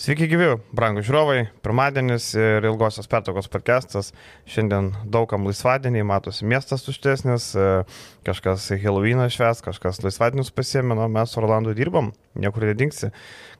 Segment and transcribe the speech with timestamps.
[0.00, 1.40] Sveiki gyvi, brangų žiūrovai.
[1.60, 4.06] Pirmadienis ir ilgosios pertraukos podcastas.
[4.48, 7.50] Šiandien daugam laisvadieniai, matosi miestas tuštesnis,
[8.24, 13.10] kažkas Halloweeną šves, kažkas laisvadienius pasiemė, o mes su Orlandu dirbam, niekur nedingsi.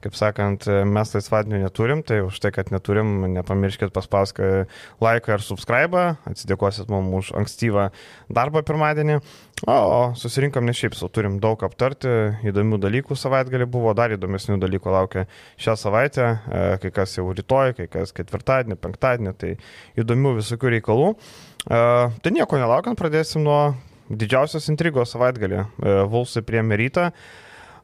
[0.00, 4.64] Kaip sakant, mes laisvadienių neturim, tai už tai, kad neturim, nepamirškit paspausti
[5.04, 7.90] laiką ir subscribe, atsidėkosit mums už ankstyvą
[8.32, 9.20] darbą pirmadienį.
[9.66, 12.08] O, o susirinkom ne šiaip, sau turim daug aptarti,
[12.48, 15.26] įdomių dalykų savaitgalį buvo, dar įdomesnių dalykų laukia
[15.60, 19.52] šią savaitę, e, kai kas jau rytoj, kai kas ketvirtadienį, penktadienį, tai
[20.00, 21.10] įdomių visokių reikalų.
[21.12, 21.82] E,
[22.24, 23.60] tai nieko nelaukiant, pradėsim nuo
[24.08, 25.60] didžiausios intrigos savaitgalį.
[25.60, 27.10] E, Vulsai prie Merytą.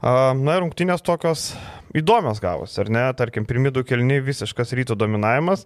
[0.06, 1.54] Na ir rungtynės tokios
[1.96, 3.06] įdomios gavos, ar ne?
[3.16, 5.64] Tarkim, pirmie du kelniai visiškas ryto dominavimas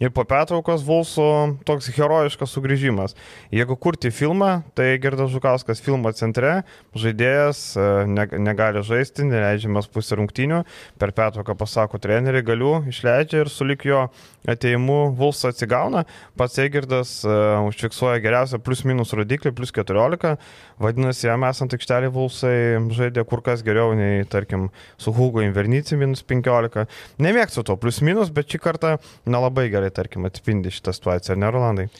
[0.00, 1.26] ir po pertraukos Vulsų
[1.68, 3.14] toks herojiškas sugrįžimas.
[3.54, 6.62] Jeigu kurti filmą, tai Gerdas Žukauskas filmo centre,
[6.96, 10.62] žaidėjas e, ne, negali žaisti, neleidžiamas pusė rungtynių,
[11.00, 14.06] per pertrauką pasako treneriui, galiu, išleidžia ir sulik jo
[14.48, 16.06] ateimu Vulsą atsigauna,
[16.40, 20.36] pats Egirdas uh, užfiksuoja geriausią plus minus rodiklį, plus 14,
[20.80, 22.54] vadinasi, jam esant aikštelį Vulsai
[22.96, 26.86] žaidė kur kas geriau nei, tarkim, su Hugo Invernici minus 15.
[27.20, 28.94] Nemėgstu to plus minus, bet šį kartą
[29.28, 31.90] nelabai gerai, tarkim, atspindi šitą situaciją, ar ne, Rolandai?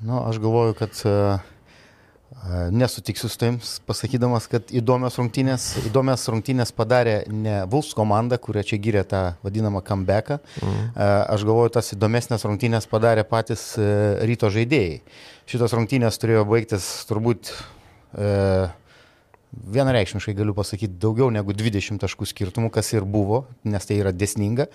[0.00, 1.42] Nu, aš galvoju, kad uh,
[2.72, 8.80] nesutiksiu su taim, pasakydamas, kad įdomios rungtynės, įdomias rungtynės padarė ne Vuls komanda, kuria čia
[8.80, 10.40] gyrė tą vadinamą comebacką.
[10.62, 10.80] Mhm.
[10.94, 11.04] Uh,
[11.36, 13.72] aš galvoju, tas įdomesnės rungtynės padarė patys
[14.26, 15.00] ryto žaidėjai.
[15.50, 18.70] Šitos rungtynės turėjo baigtis turbūt uh,
[19.52, 24.68] vienareikšmiškai galiu pasakyti daugiau negu 20 taškų skirtumų, kas ir buvo, nes tai yra desninga.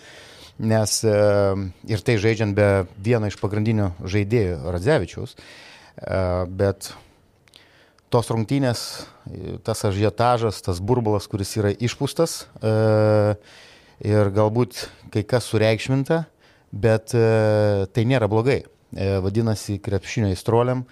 [0.55, 1.15] Nes e,
[1.91, 6.93] ir tai žaidžiant be vieno iš pagrindinių žaidėjų Radzevičiaus, e, bet
[8.07, 8.83] tos rungtynės,
[9.67, 12.71] tas ažiotažas, tas burbulas, kuris yra išpūstas e,
[14.07, 16.23] ir galbūt kai kas sureikšminta,
[16.71, 18.65] bet tai nėra blogai.
[18.95, 20.85] Vadinasi, krepšinio įstroliam,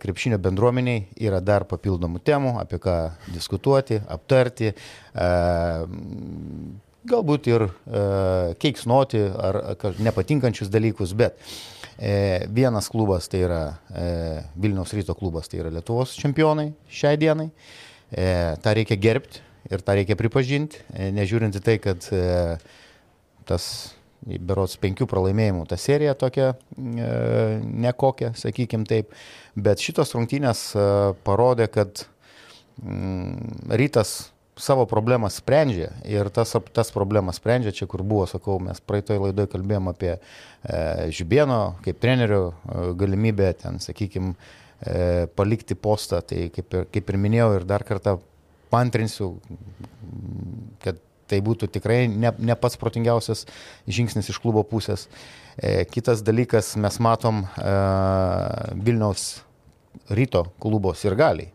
[0.00, 2.96] krepšinio bendruomeniai yra dar papildomų temų, apie ką
[3.32, 4.72] diskutuoti, aptarti,
[7.08, 7.66] galbūt ir
[8.60, 9.60] keiksnoti ar
[10.02, 11.38] nepatinkančius dalykus, bet
[12.52, 13.62] vienas klubas tai yra
[14.56, 17.50] Vilniaus ryto klubas, tai yra Lietuvos čempionai šiai dienai,
[18.10, 20.84] tą reikia gerbti ir tą reikia pripažinti,
[21.16, 22.06] nežiūrint į tai, kad
[23.48, 23.66] tas
[24.26, 27.08] berots penkių pralaimėjimų ta serija tokia e,
[27.64, 29.14] nekokia, sakykim taip,
[29.56, 30.84] bet šitos rungtynės e,
[31.24, 32.04] parodė, kad
[32.82, 35.90] mm, rytas savo problemą sprendžia.
[36.08, 40.20] Ir tas, tas problemas sprendžia čia, kur buvo, sakau, mes praeitoje laidoje kalbėjom apie e,
[41.16, 42.54] Žibėno kaip trenerių e,
[43.00, 44.34] galimybę ten, sakykime,
[44.80, 48.18] e, palikti postą, tai kaip ir, kaip ir minėjau ir dar kartą
[48.70, 49.34] pantrinsiu,
[50.84, 51.00] kad
[51.30, 53.44] tai būtų tikrai ne, ne pats protingiausias
[53.86, 55.06] žingsnis iš klubo pusės.
[55.56, 57.76] E, kitas dalykas, mes matom e,
[58.82, 59.30] Vilniaus
[60.10, 61.50] ryto klubo sirgaliai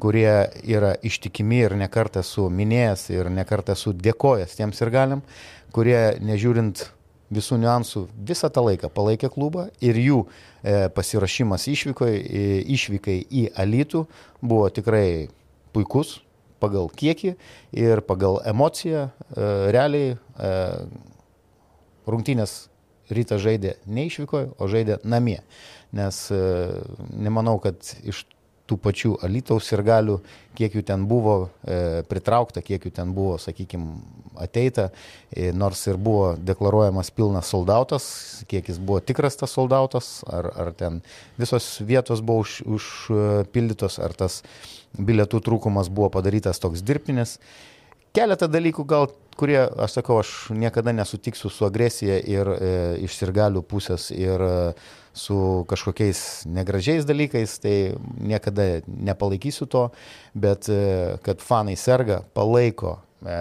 [0.00, 0.32] kurie
[0.64, 5.22] yra ištikimi ir nekartą su minėjęs ir nekartą su dėkojęs tiems ir galim,
[5.72, 6.84] kurie nežiūrint
[7.32, 12.44] visų niuansų visą tą laiką palaikė klubą ir jų e, pasirašymas išvykai, e,
[12.76, 14.04] išvykai į Alytų
[14.42, 15.26] buvo tikrai
[15.74, 16.20] puikus,
[16.62, 17.34] pagal kiekį
[17.76, 19.08] ir pagal emociją.
[19.10, 20.54] E, realiai e,
[22.06, 22.56] rungtynės
[23.10, 25.40] ryta žaidė ne išvykoje, o žaidė namie.
[25.96, 26.40] Nes e,
[27.14, 28.24] nemanau, kad iš
[28.66, 30.16] tų pačių Alitaus ir galių,
[30.58, 34.00] kiek jų ten buvo e, pritraukta, kiek jų ten buvo, sakykime,
[34.42, 34.88] ateita,
[35.30, 38.08] e, nors ir buvo deklaruojamas pilnas soldautas,
[38.50, 41.00] kiek jis buvo tikras tas soldautas, ar, ar ten
[41.38, 42.44] visos vietos buvo
[42.76, 44.42] užpildytos, už, ar tas
[44.96, 47.38] bilietų trūkumas buvo padarytas toks dirbtinis.
[48.16, 52.68] Keletą dalykų gal, kurie, aš sakau, aš niekada nesutiksiu su agresija ir e,
[53.04, 54.54] iš sirgalių pusės ir e,
[55.16, 57.74] su kažkokiais negražiais dalykais, tai
[58.16, 59.82] niekada nepalaikysiu to,
[60.32, 63.36] bet e, kad fanai serga, palaiko, e,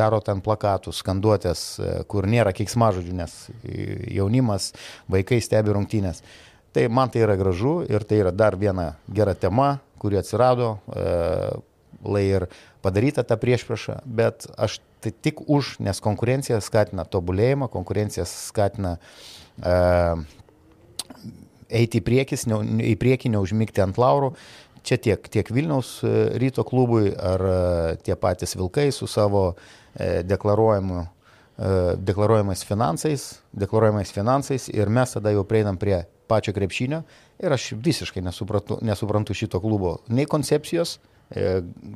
[0.00, 3.38] daro ten plakatus, skanduotės, e, kur nėra keiksmažodžių, nes
[4.20, 4.74] jaunimas,
[5.08, 6.20] vaikai stebi rungtynės.
[6.76, 10.76] Tai man tai yra gražu ir tai yra dar viena gera tema, kuri atsirado,
[12.04, 12.46] lai ir
[12.84, 20.20] padaryta ta priešprieša, bet aš tai tik už, nes konkurencija skatina tobulėjimą, konkurencija skatina uh,
[21.70, 22.60] eiti į, priekis, ne,
[22.92, 24.34] į priekį, neužmygti ant laurų.
[24.86, 26.10] Čia tiek, tiek Vilniaus e,
[26.40, 27.56] ryto klubui ar e,
[28.00, 29.54] tie patys Vilkai su savo
[30.00, 31.00] deklaruojamu,
[31.98, 35.98] deklaruojamais finansais, deklaruojamais finansais ir mes tada jau prieinam prie
[36.30, 37.02] pačio krepšinio
[37.42, 41.00] ir aš visiškai nesuprantu, nesuprantu šito klubo nei koncepcijos,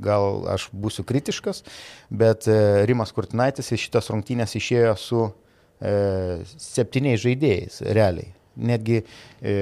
[0.05, 1.65] gal aš būsiu kritiškas,
[2.11, 8.33] bet e, Rimas Kurtinaitis iš šitas rungtynės išėjo su e, septyniais žaidėjais, realiai.
[8.55, 9.01] Netgi.
[9.43, 9.55] E,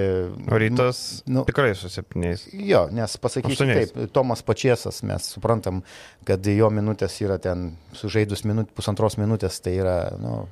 [0.52, 2.44] rytas nu, tikrai su septyniais.
[2.52, 3.94] Jo, nes pasakysiu Aštuoniais.
[3.94, 5.80] taip, Tomas Pačiesas, mes suprantam,
[6.28, 10.42] kad jo minutės yra ten, sužaidus minut, pusantros minutės, tai yra, nu,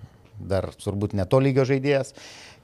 [0.49, 2.15] dar turbūt neto lygio žaidėjas.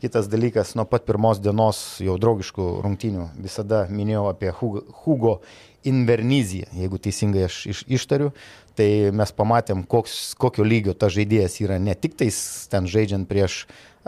[0.02, 5.38] Kitas dalykas, nuo pat pirmos dienos jau draugiškų rungtynių visada minėjau apie Hugo
[5.87, 8.32] Inverniziją, jeigu teisingai aš iš, ištariu,
[8.76, 12.37] tai mes pamatėm, koks, kokio lygio ta žaidėjas yra ne tik tais
[12.73, 13.62] ten žaidžiant prieš,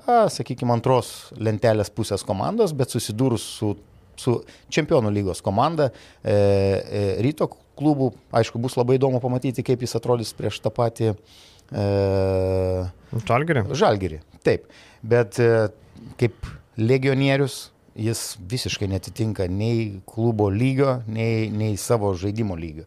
[0.07, 3.73] sakykime, antros lentelės pusės komandos, bet susidūrus su,
[4.19, 4.41] su
[4.75, 5.91] čempionų lygos komanda,
[6.23, 11.15] e, e, ryto klubų, aišku, bus labai įdomu pamatyti, kaip jis atrodys prieš tą patį.
[11.73, 11.87] E,
[13.29, 13.65] Žalgirį.
[13.77, 14.69] Žalgirį, taip.
[15.03, 15.69] Bet e,
[16.21, 16.49] kaip
[16.79, 17.69] legionierius
[17.99, 22.87] jis visiškai netitinka nei klubo lygio, nei, nei savo žaidimo lygio.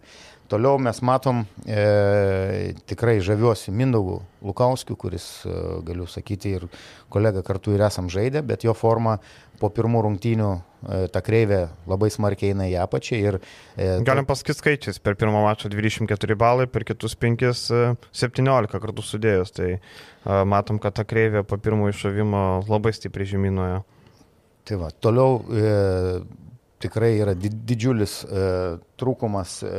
[0.52, 5.54] Toliau mes matom e, tikrai žaviuosi Mindaugu Lukauskiu, kuris, e,
[5.88, 6.66] galiu sakyti, ir
[7.14, 9.16] kolega kartu ir esam žaidę, bet jo forma
[9.62, 13.22] po pirmų rungtynių e, ta kreivė labai smarkiai eina į apačią.
[13.30, 13.40] Ir,
[13.78, 19.08] e, Galim pasakyti skaičiais, per pirmą mačą 24 balai, per kitus 5 17 e, kartų
[19.08, 19.56] sudėjus.
[19.56, 19.80] Tai e,
[20.52, 23.84] matom, kad ta kreivė po pirmo iššovimo labai stipriai žemynoje.
[24.68, 25.70] Tai va, toliau e,
[26.82, 28.44] tikrai yra didžiulis e,
[29.00, 29.72] trūkumas e,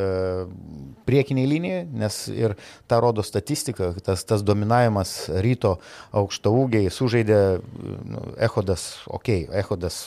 [1.08, 2.56] priekiniai linijai, nes ir
[2.90, 5.14] tą rodo statistika, tas, tas dominavimas
[5.44, 5.76] ryto
[6.16, 10.04] aukštaūgiai sužaidė nu, Ehodas, okei, okay, Ehodas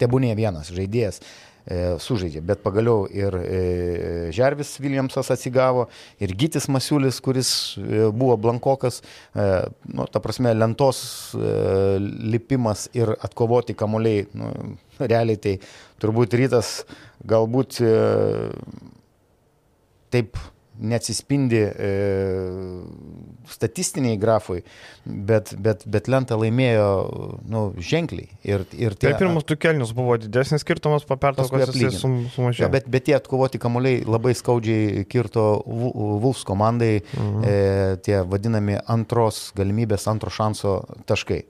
[0.00, 1.20] tebūnė vienas žaidėjas,
[1.66, 2.42] e, sužaidžia.
[2.44, 3.60] Bet pagaliau ir e,
[4.34, 5.88] Žervis Viljamsas atsigavo,
[6.22, 7.50] ir Gytis Masiulis, kuris
[7.80, 9.00] e, buvo blankokas,
[9.34, 10.98] nu, ta prasme, lentos
[12.34, 14.50] lipimas ir atkovoti kamuoliai, nu,
[15.00, 15.54] realiai tai
[16.02, 16.74] turbūt rytas
[17.26, 17.80] galbūt
[20.14, 20.38] taip
[20.78, 21.90] neatsispindi e,
[23.48, 24.62] statistiniai grafui,
[25.04, 26.88] bet, bet, bet lenta laimėjo
[27.50, 28.28] nu, ženkliai.
[28.46, 32.66] Ir, ir tie, per pirmus du kelnius buvo didesnis skirtumas, po pertraukos jis sum, sumažėjo.
[32.66, 37.44] Ja, bet, bet tie atkovoti kamuoliai labai skaudžiai kirto Vulfs komandai, mhm.
[37.46, 41.44] e, tie vadinami antros galimybės, antro šanso taškai.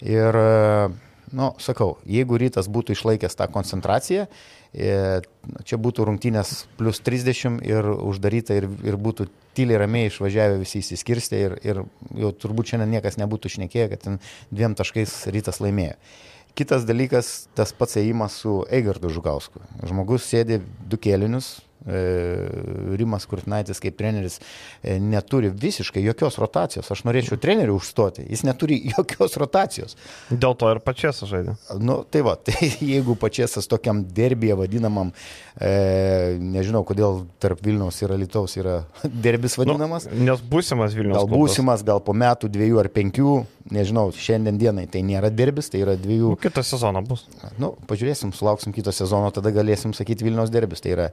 [0.00, 4.26] Ir, e, nu, sakau, jeigu rytas būtų išlaikęs tą koncentraciją,
[4.70, 5.20] E,
[5.66, 9.26] čia būtų rungtynės plus 30 ir uždaryta ir, ir būtų
[9.58, 11.80] tyliai ramiai išvažiavę visi įsiskirstę ir, ir
[12.22, 14.20] jau turbūt šiandien niekas nebūtų šnekėję, kad ten
[14.54, 15.96] dviem taškais rytas laimėjo.
[16.54, 19.62] Kitas dalykas, tas pats ėjimas su Eigardu Žukausku.
[19.86, 21.56] Žmogus sėdi du kėlinius,
[21.86, 24.38] Rimas Kurtinaitis kaip treneris
[24.82, 26.90] e, neturi visiškai jokios rotacijos.
[26.92, 29.96] Aš norėčiau trenerių užstoti, jis neturi jokios rotacijos.
[30.30, 31.56] Dėl to ir pačiasas žaidė.
[31.80, 35.14] Nu, tai va, tai jeigu pačiasas tokiam derbėje vadinamam,
[35.56, 38.82] e, nežinau, kodėl tarp Vilniaus ir Alitaus yra
[39.26, 40.08] derbis nu, vadinamas.
[40.10, 41.24] Nu, nes būsimas Vilniaus.
[41.24, 43.34] Gal būsimas, gal po metų, dviejų ar penkių,
[43.72, 46.36] nežinau, šiandien dienai tai nėra derbis, tai yra dviejų.
[46.36, 47.26] Nu, kitą sezoną bus.
[47.60, 50.84] Nu, pažiūrėsim, sulauksim kito sezono, tada galėsim sakyti Vilniaus derbis.
[50.84, 51.10] Tai yra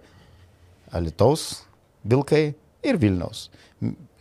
[0.96, 1.66] Alitaus
[2.08, 2.52] Vilkai
[2.88, 3.48] ir Vilniaus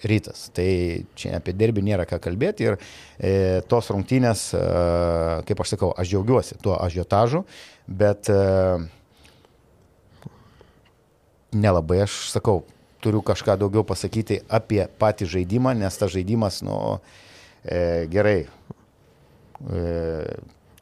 [0.05, 0.49] rytas.
[0.55, 0.69] Tai
[1.17, 4.63] čia apie derbį nėra ką kalbėti ir e, tos rungtynės, e,
[5.49, 7.45] kaip aš sakau, aš džiaugiuosi tuo ažiotažu,
[7.87, 8.41] bet e,
[11.57, 12.65] nelabai aš sakau,
[13.05, 16.99] turiu kažką daugiau pasakyti apie patį žaidimą, nes tas žaidimas, nu,
[17.65, 18.39] e, gerai.
[19.71, 20.37] E,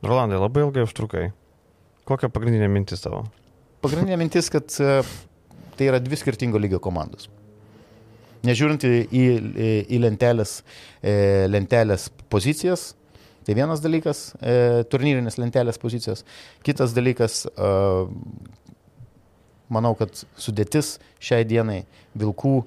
[0.05, 1.29] Rolandai, labai ilgai užtrukai.
[2.05, 3.23] Kokia pagrindinė mintis tavo?
[3.85, 4.99] Pagrindinė mintis, kad e,
[5.79, 7.31] tai yra dvi skirtingo lygio komandos.
[8.45, 9.25] Nežiūrint į, į,
[9.97, 10.59] į lentelės,
[11.01, 12.91] e, lentelės pozicijas,
[13.45, 16.25] tai vienas dalykas, e, turnyrinės lentelės pozicijas.
[16.65, 17.71] Kitas dalykas, e,
[19.73, 21.83] manau, kad sudėtis šiai dienai
[22.21, 22.65] vilkų e,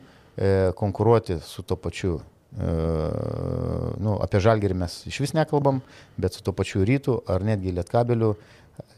[0.78, 2.20] konkuruoti su to pačiu
[2.58, 5.82] nu, apie žalgerį mes iš vis nekalbam,
[6.18, 8.32] bet su to pačiu rytų ar netgi lietkabeliu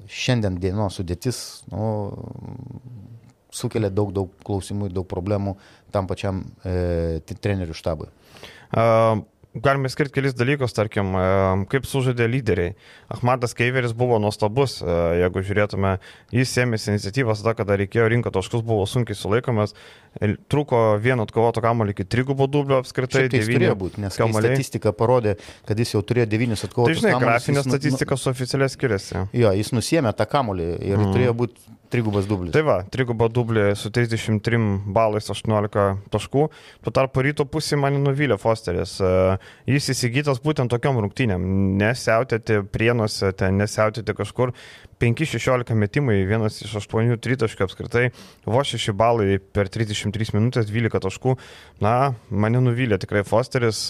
[0.08, 1.39] šiandien dienos sudėtis
[1.74, 1.89] nu,
[3.60, 5.56] sukelia daug, daug klausimų daug problemų
[5.94, 8.10] tam pačiam e, trenerių štabui.
[8.70, 9.24] Uh,
[9.56, 11.15] galime skirti kelis dalykus, tarkim,
[11.72, 12.74] kaip sužaidė lyderiai.
[13.10, 14.77] Ahmadas Keiveris buvo nuostabus,
[15.18, 15.96] jeigu žiūrėtume,
[16.36, 19.74] jis ėmėsi iniciatyvas tada, kada reikėjo rinko taškus, buvo sunkiai sulaikomas,
[20.51, 23.25] truko vieno atkovoto kamuolį iki trigubo dublio apskritai.
[23.34, 24.53] Tai turėjo būti, nes kamuoliai.
[24.53, 27.01] statistika parodė, kad jis jau turėjo devynis atkovotus.
[27.01, 29.25] Tai žinai, grafinė statistika nu, su oficialiai skiriasi.
[29.34, 31.12] Jo, jis nusėmė tą kamuolį ir mm.
[31.15, 32.53] turėjo būti Trigubas dublis.
[32.53, 34.60] Tai va, trigubo dublį su 33
[34.94, 36.44] balais 18 taškų.
[36.86, 39.00] Tuo tarpu ryto pusė mane nuvylė Fosteris.
[39.01, 39.38] Uh,
[39.69, 41.43] jis įsigytas būtent tokiam rungtynėm.
[41.79, 44.53] Nesiautėti prienuose, ten nesiautėti kažkur.
[45.00, 48.10] 5-16 metimai, vienas iš 8 tritaškių apskritai,
[48.43, 51.38] vos 6 balai per 33 minutės, 12 taškų.
[51.84, 53.86] Na, mane nuvylė tikrai Fosteris,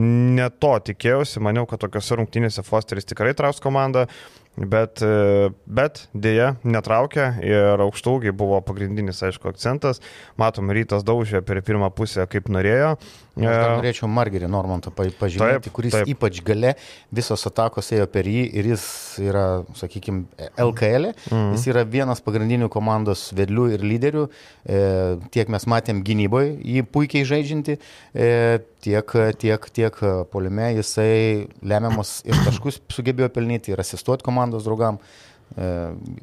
[0.00, 4.06] ne to tikėjausi, maniau, kad tokiuose rungtynėse Fosteris tikrai trauks komandą.
[4.52, 10.02] Bet, e, bet dėja netraukė ir aukštaugiai buvo pagrindinis, aišku, akcentas.
[10.36, 12.98] Matom, rytas daužė per pirmą pusę kaip norėjo.
[13.32, 16.10] Aš norėčiau Margerį Normantą pažymėti, taip, kuris taip.
[16.12, 16.74] ypač gale
[17.14, 18.84] visos atakos ėjo per jį ir jis
[19.24, 19.44] yra,
[19.78, 20.26] sakykime,
[20.60, 21.08] LKL.
[21.08, 21.14] E.
[21.30, 21.54] Mm.
[21.56, 24.26] Jis yra vienas pagrindinių komandos vedlių ir lyderių.
[24.28, 24.82] E,
[25.32, 27.78] tiek mes matėm gynyboje jį puikiai žaidžianti,
[28.12, 28.30] e,
[28.84, 30.00] tiek, tiek, tiek
[30.32, 35.00] polime jisai lemiamas ir taškus sugebėjo pelnyti ir asistuoti komandos draugam.
[35.52, 35.68] E,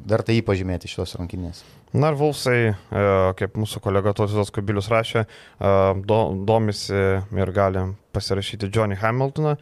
[0.09, 1.62] verta jį pažymėti šios rankinės.
[1.93, 3.03] Na ir Vulsai, e,
[3.38, 5.74] kaip mūsų kolega Tosilas Kubilius rašė, e,
[6.09, 6.19] do,
[6.50, 9.57] domisi ir gali pasirašyti Johnny Hamiltoną.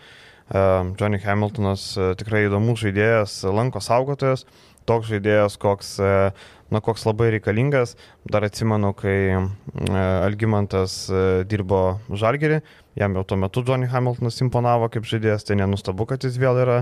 [0.48, 1.82] Johnny Hamiltonas
[2.16, 4.46] tikrai įdomus žaidėjas, lanko saugotojas,
[4.88, 5.90] toks žaidėjas, koks,
[6.74, 7.96] na, koks labai reikalingas.
[8.28, 9.18] Dar atsimenu, kai
[10.26, 11.06] Algymantas
[11.48, 12.62] dirbo Žalgerį,
[12.98, 16.80] Jam jau tuo metu Johnny Hamiltonas imponavo kaip žaidėjas, tai nenustabu, kad jis vėl yra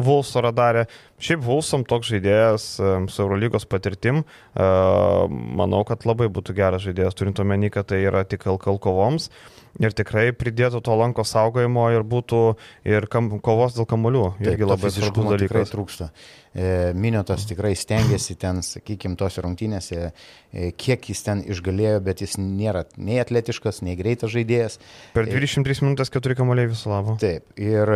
[0.00, 0.86] Vulso radarė.
[1.20, 4.68] Šiaip Vulsom toks žaidėjas su Eurolygos patirtim, e,
[5.60, 9.28] manau, kad labai būtų geras žaidėjas, turint omeny, kad tai yra tik LKL kovoms
[9.82, 12.42] ir tikrai pridėtų to lanko saugojimo ir būtų
[12.88, 14.24] ir kam, kovos dėl kamolių.
[14.42, 15.48] Irgi Taip, labai svarbus dalykas.
[15.48, 16.10] Tikrai trūksta.
[16.58, 16.68] E,
[16.98, 22.86] Miniotas tikrai stengiasi ten, sakykime, tose rungtynėse, e, kiek jis ten išgalėjo, bet jis nėra
[22.96, 24.78] nei atletiškas, nei greitas žaidėjas.
[25.14, 27.18] Per 23 e, minutės 4 kamoliai viso labo.
[27.22, 27.92] Taip, ir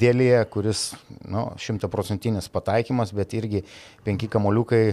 [0.00, 0.88] dėlėje, kuris,
[1.24, 3.64] nu, šimtaprocentinis pataikymas, bet irgi
[4.08, 4.84] 5 kamoliukai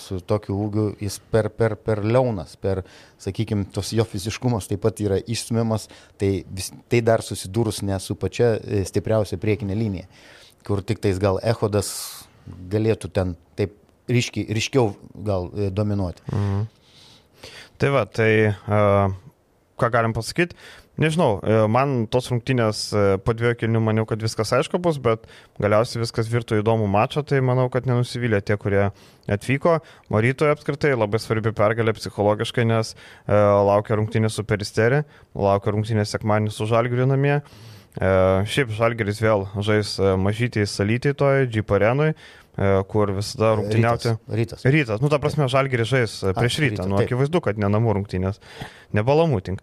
[0.00, 2.80] su tokiu ūgiu jis per, per, per liaunas, per,
[3.20, 8.16] sakykime, tos jo fiziškumas taip pat yra išstumiamas, tai, vis, tai dar susidūrus ne su
[8.16, 8.54] pačia
[8.88, 10.08] stipriausia priekinė linija
[10.66, 11.90] kur tik tais gal echodas
[12.72, 13.76] galėtų ten taip
[14.10, 14.94] ryškiai, ryškiau
[15.26, 16.24] gal e, dominuoti.
[16.32, 16.64] Mhm.
[17.76, 19.12] Tai va, tai uh,
[19.76, 20.56] ką galim pasakyti,
[21.02, 22.80] nežinau, e, man tos rungtynės
[23.26, 25.28] po dviejų kilnių maniau, kad viskas aišku bus, bet
[25.62, 28.88] galiausiai viskas virto įdomų mačą, tai manau, kad nenusivylė tie, kurie
[29.30, 29.78] atvyko.
[30.12, 33.34] Marytoje apskritai labai svarbi pergalė psichologiškai, nes uh,
[33.66, 35.02] laukia rungtynės su Peristerė,
[35.34, 37.40] laukia rungtynės sekmanį su Žalgiriu namie.
[37.96, 38.08] E,
[38.52, 42.16] šiaip Žalgeris vėl žais e, mažytį salytį toj, Jeep arenui, e,
[42.88, 44.16] kur visada rungtyniauti.
[44.16, 44.32] Rytas.
[44.40, 44.64] Rytas.
[44.64, 45.04] Rytas.
[45.04, 46.82] Nu, ta prasme, Žalgeris žais prieš rytą.
[46.82, 46.88] rytą.
[46.88, 48.40] Nu, akivaizdu, kad ne namų rungtynės
[48.96, 49.62] nebalamūtink.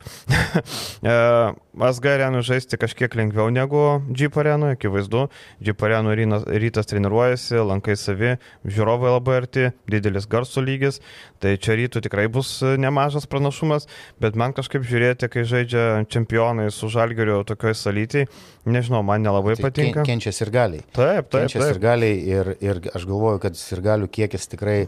[1.02, 5.26] SG arenų žaisti kažkiek lengviau negu Jeep arenų, akivaizdu.
[5.64, 6.16] Jeep arenų
[6.62, 8.36] rytas treniruojasi, lankai savi,
[8.68, 11.00] žiūrovai labai arti, didelis garsų lygis,
[11.44, 13.88] tai čia rytų tikrai bus nemažas pranašumas,
[14.22, 18.28] bet man kažkaip žiūrėti, kai žaidžia čempionai su žalgeriu tokioj salytį,
[18.70, 20.06] nežinau, man nelabai tai patinka.
[20.08, 20.86] Kenčia ir galiai.
[20.96, 21.48] Taip, taip.
[21.48, 24.80] Kenčia ir galiai ir, ir aš galvoju, kad ir galių kiekis tikrai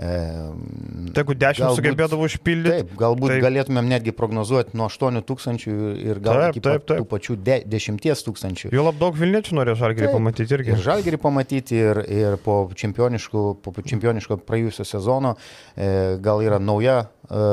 [0.00, 2.84] Tai jeigu 10 galbūt, sugebėdavo užpildyti.
[2.86, 3.42] Taip, galbūt taip.
[3.44, 5.74] galėtumėm netgi prognozuoti nuo 8 tūkstančių
[6.06, 7.02] ir gal taip, iki taip, taip.
[7.02, 8.70] tų pačių de, 10 tūkstančių.
[8.72, 10.72] Jau labai daug Vilniečių norėjo Žalgirį pamatyti irgi.
[10.72, 15.34] Ir Žalgirį pamatyti ir, ir po, po čempioniško praėjusio sezono
[15.74, 17.44] e, gal yra nauja e,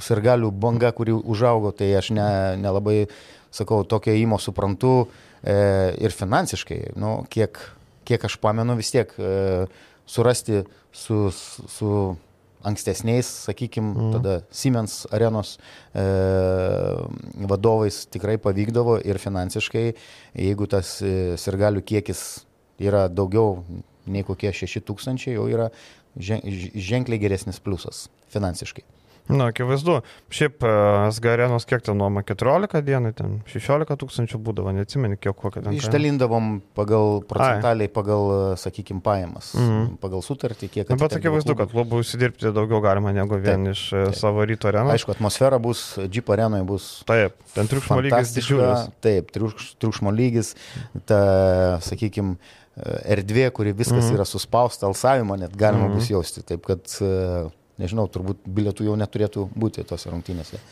[0.00, 2.30] sirgalių banga, kuri užaugo, tai aš ne,
[2.62, 3.02] nelabai,
[3.52, 5.10] sakau, tokio įmo suprantu
[5.44, 7.60] e, ir finansiškai, nu, kiek,
[8.08, 9.12] kiek aš pamenu vis tiek.
[9.18, 9.66] E,
[10.06, 11.90] surasti su, su
[12.62, 14.12] ankstesniais, sakykime, mm.
[14.16, 15.56] tada Siemens arenos
[15.94, 16.04] e,
[17.48, 19.86] vadovais tikrai pavykdavo ir finansiškai,
[20.38, 22.22] jeigu tas e, sirgalių kiekis
[22.82, 23.62] yra daugiau
[24.06, 25.70] nei kokie 6 tūkstančiai, jau yra
[26.18, 28.84] ženkliai geresnis pliusas finansiškai.
[29.30, 30.00] Na, akivaizdu.
[30.34, 30.70] Šiaip e,
[31.14, 35.76] SG arenos kiek ten nuoma 14 dienų, ten 16 tūkstančių būdavo, neatsimeni, kiek kokią ten.
[35.78, 37.92] Išdalindavom pagal procentaliai, Ai.
[37.94, 39.92] pagal, e, sakykime, pajamas, mm -hmm.
[40.02, 40.90] pagal sutartį, kiek.
[40.90, 44.18] Na, bet akivaizdu, kad klubų užsidirbti daugiau galima negu vien taip, iš e, taip.
[44.18, 44.92] savo ryto arenos.
[44.96, 46.90] Aišku, atmosfera bus, Jeep arenoje bus.
[47.06, 48.90] Taip, ten triukšmo lygis didžiulis.
[49.00, 49.30] Taip,
[49.78, 50.54] triukšmo lygis,
[51.06, 52.36] ta, sakykime,
[53.04, 54.14] erdvė, kuri viskas mm -hmm.
[54.14, 55.94] yra suspausta, alsavimo net galima mm -hmm.
[55.94, 56.42] bus jausti.
[56.42, 56.80] Taip kad
[57.82, 60.62] nežinau, turbūt bilietų jau neturėtų būti tose rungtynėse.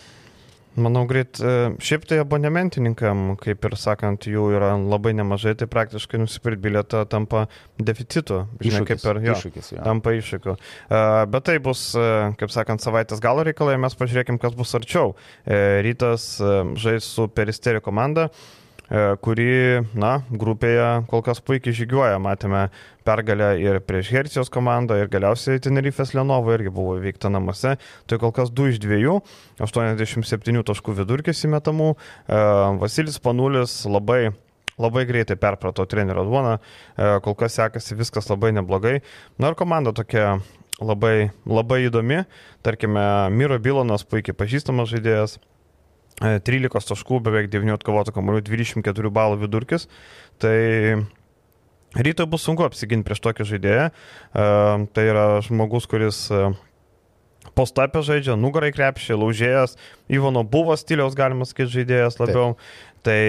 [0.79, 6.21] Manau, greit, e, šiaip tai abonementininkam, kaip ir sakant, jų yra labai nemažai, tai praktiškai
[6.23, 8.45] nusipirkti bilietą tampa deficitu.
[8.63, 9.35] Žinai, kaip ir jo.
[9.35, 9.81] Iššūkis, jo.
[9.83, 10.55] Tampa iššūkiu.
[10.55, 11.03] E,
[11.35, 12.07] bet tai bus, e,
[12.39, 15.17] kaip sakant, savaitės galo reikalai, mes pažiūrėkim, kas bus arčiau.
[15.51, 16.31] Rytas
[16.79, 18.29] žais su peristerio komanda.
[19.23, 19.51] Kuri,
[19.95, 22.19] na, grupėje kol kas puikiai žygiuoja.
[22.23, 22.67] Matėme
[23.07, 27.77] pergalę ir prieš Hercijos komandą, ir galiausiai Tenerifės Lenovo irgi buvo įveikta namuose.
[28.11, 29.17] Tai kol kas 2 iš 2,
[29.63, 31.93] 87 taškų vidurkis įmetamų.
[32.83, 34.31] Vasilis Panulis labai
[34.81, 36.57] labai greitai perprato trenerio duoną,
[37.21, 39.01] kol kas sekasi viskas labai neblogai.
[39.37, 40.39] Na ir komanda tokia
[40.81, 42.25] labai, labai įdomi.
[42.65, 43.05] Tarkime,
[43.37, 45.37] Miro Bilonas puikiai pažįstamas žaidėjas.
[46.21, 49.89] 13 e, taškų, beveik 9 atkovotų kamuolių, 24 balų vidurkis.
[50.41, 50.57] Tai
[51.97, 53.87] rytoj bus sunku apsiginti prieš tokį žaidėją.
[53.91, 54.51] E,
[54.95, 56.51] tai yra žmogus, kuris e,
[57.57, 59.77] postapę žaidžia, nugarai krepšį, laužėjas,
[60.11, 62.55] Ivano buvo stiliaus, galima sakyti, žaidėjas labiau.
[62.55, 62.90] Taip.
[63.07, 63.21] Tai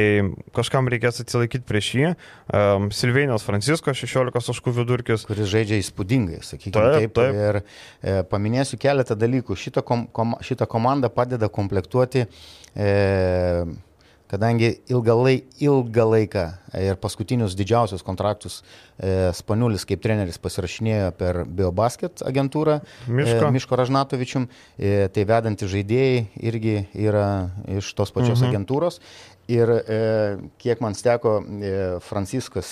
[0.55, 2.07] kažkam reikės atsilaikyti prieš jį.
[2.51, 5.23] Um, Silvėnios Francisko 16 taškų vidurkis.
[5.29, 7.13] Kuris žaidžia įspūdingai, sakykime taip.
[7.15, 7.37] taip.
[7.39, 9.55] Ir e, paminėsiu keletą dalykų.
[9.55, 12.25] Šitą, kom, kom, šitą komandą padeda komplektuoti.
[12.75, 12.91] E,
[14.31, 16.45] kadangi ilgą, lai, ilgą laiką
[16.79, 22.79] ir paskutinius didžiausius kontraktus e, Spaniulis kaip treneris pasirašinėjo per Biobasket agentūrą
[23.11, 24.47] Miško, e, Miško Ražnatovičium,
[24.77, 27.27] e, tai vedanti žaidėjai irgi yra
[27.79, 28.49] iš tos pačios mhm.
[28.51, 29.01] agentūros.
[29.51, 30.01] Ir e,
[30.61, 31.75] kiek man steko e,
[32.07, 32.71] Franciskas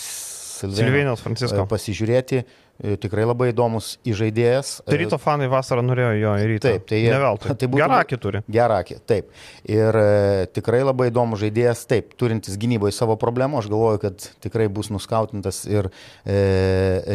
[0.60, 4.72] Silvėnijos Francisko pasižiūrėti, E, tikrai labai įdomus įžaidėjas.
[4.88, 6.72] Tai ryto fanai vasarą norėjo jo į rytą.
[6.72, 7.52] Taip, tai, Neveltui.
[7.60, 8.42] tai būtų, gerakį turi.
[8.56, 9.34] Gerakį, taip.
[9.68, 13.60] Ir e, tikrai labai įdomus žaidėjas, taip, turintis gynyboje savo problemų.
[13.60, 15.92] Aš galvoju, kad tikrai bus nuskautintas ir
[16.24, 16.40] e,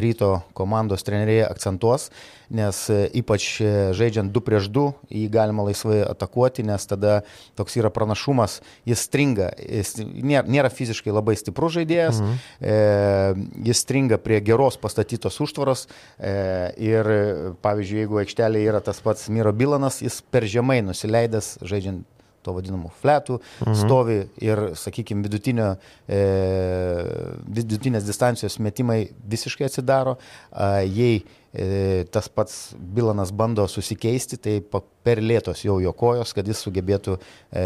[0.04, 2.10] ryto komandos treneriai akcentuos,
[2.54, 7.20] nes e, ypač e, žaidžiant 2 prieš 2 jį galima laisvai atakuoti, nes tada
[7.58, 12.40] toks yra pranašumas, jis stringa, jis nėra, nėra fiziškai labai stiprus žaidėjas, mhm.
[12.60, 16.34] e, jis stringa prie geros pastatytos užtvaros e,
[16.90, 17.12] ir,
[17.64, 22.04] pavyzdžiui, jeigu aikštelėje yra tas pats Miro Bilanas, jis per žemai nusileidęs žaidžiant
[22.44, 23.76] to vadinamų fletų, mhm.
[23.78, 25.70] stovi ir, sakykime, vidutinio,
[26.04, 26.20] e,
[27.56, 30.18] vidutinės distancijos metimai visiškai atsidaro.
[30.18, 31.24] E, jei
[32.10, 34.56] tas pats Bilanas bando susikeisti, tai
[35.06, 37.64] per lėtos jau jo kojos, kad jis sugebėtų e,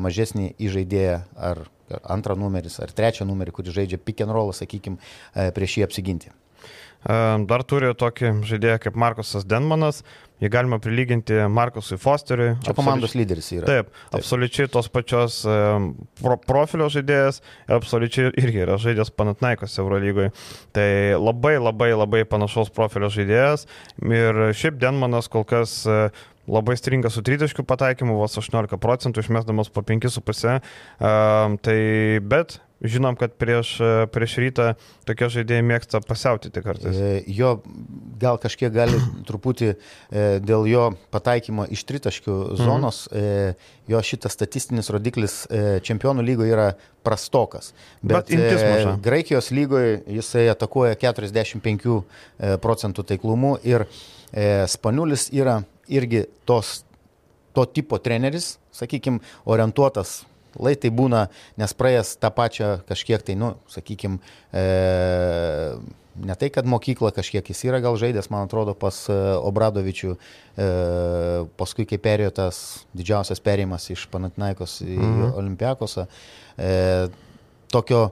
[0.00, 1.66] mažesnį įžaidėją ar
[2.02, 5.00] antrą numeris, ar trečią numerį, kuris žaidžia pick and roll, sakykime,
[5.56, 6.32] prieš jį apsiginti.
[7.48, 10.02] Dar turi tokį žaidėją kaip Markusas Denmanas,
[10.42, 12.54] jį galima prilyginti Markusui Fosteriui.
[12.64, 13.66] Čia komandos lyderis yra.
[13.68, 14.20] Taip, taip.
[14.20, 15.40] absoliučiai tos pačios
[16.20, 17.42] pro, profilio žaidėjas
[17.78, 20.32] absoliučiai irgi yra žaidėjas Panatnaikos Eurolygoje.
[20.76, 23.66] Tai labai labai labai panašaus profilio žaidėjas
[24.06, 25.80] ir šiaip Denmanas kol kas
[26.48, 30.56] labai stringa su 30 pataikymu, vos 18 procentų, išmesdamas po 5,5.
[30.96, 31.78] Uh, tai
[32.24, 33.72] bet Žinom, kad prieš,
[34.14, 34.66] prieš rytą
[35.06, 36.94] tokie žaidėjai mėgsta pasiautyti kartais.
[36.94, 37.56] E, jo
[38.22, 39.78] gal kažkiek gali truputį e,
[40.44, 43.58] dėl jo pataikymo iš tritaškių zonos, mhm.
[43.92, 45.40] jo šitas statistinis rodiklis
[45.86, 46.68] čempionų lygoje yra
[47.06, 47.72] prastokas.
[48.02, 48.32] Bet, Bet
[49.04, 52.00] Graikijos lygoje jisai atakuoja 45
[52.64, 53.86] procentų taiklumu ir
[54.68, 56.82] Spaniulis yra irgi tos,
[57.56, 60.20] to tipo treneris, sakykime, orientuotas
[60.56, 61.26] Lai tai būna,
[61.60, 64.18] nes praėjęs tą pačią kažkiek tai, nu, sakykime,
[64.50, 64.64] e,
[66.24, 69.16] ne tai, kad mokykla kažkiek jis yra gal žaidęs, man atrodo, pas e,
[69.48, 70.68] Obradovičių, e,
[71.60, 72.62] paskui kai perėjo tas
[72.96, 75.28] didžiausias perėjimas iš Panatinaikos į mhm.
[75.40, 76.08] Olimpiakosą,
[76.58, 76.72] e,
[77.72, 78.08] tokio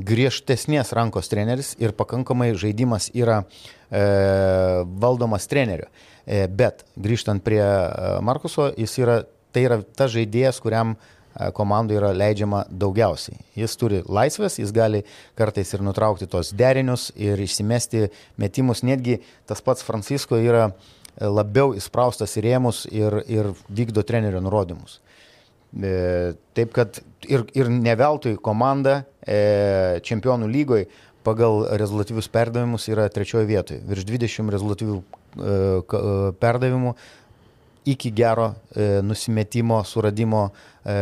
[0.00, 4.04] griežtesnės rankos treneris ir pakankamai žaidimas yra e,
[5.02, 5.90] valdomas trenerio.
[6.24, 9.22] E, bet grįžtant prie e, Markuso, jis yra,
[9.54, 11.19] tai yra tas žaidėjas, kuriam e,
[11.56, 13.38] komandai yra leidžiama daugiausiai.
[13.58, 15.02] Jis turi laisvės, jis gali
[15.38, 18.08] kartais ir nutraukti tos derinius ir išsimesti
[18.40, 18.84] metimus.
[18.86, 20.70] Netgi tas pats Francisko yra
[21.20, 25.00] labiau įspraustas į rėmus ir, ir vykdo trenerio nurodymus.
[25.70, 26.98] E, taip kad
[27.28, 30.88] ir, ir neveltui komanda e, čempionų lygoje
[31.22, 33.80] pagal rezultatyvius perdavimus yra trečioje vietoje.
[33.86, 35.02] Virš 20 rezultatyvių e,
[35.44, 36.02] e,
[36.40, 36.94] perdavimų
[37.84, 40.50] iki gero e, nusimetimo, suradimo
[40.84, 40.96] e,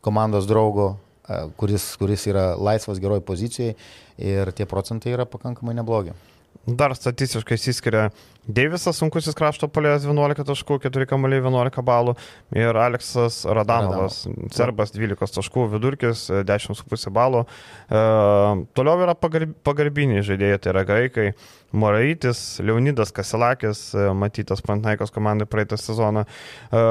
[0.00, 0.96] komandos draugo,
[1.28, 3.74] e, kuris, kuris yra laisvas geroj pozicijai
[4.18, 6.14] ir tie procentai yra pakankamai neblogi.
[6.66, 8.10] Dar statistiškai įsiskiria
[8.42, 12.16] Deivisas sunkusis krašto polės 11 taškų, 4 kamuoliai 11 balų
[12.58, 14.56] ir Aleksas Radanovas, Radanovas.
[14.56, 17.44] serbas 12 taškų, vidurkis 10,5 balų.
[17.86, 18.00] E,
[18.74, 21.28] toliau yra pagarb, pagarbiniai žaidėjai, tai yra graikai.
[21.70, 26.26] Moraitis, Leonidas Kasilakis, e, matytas Pantnaikos komandai praeitą sezoną.
[26.26, 26.82] E,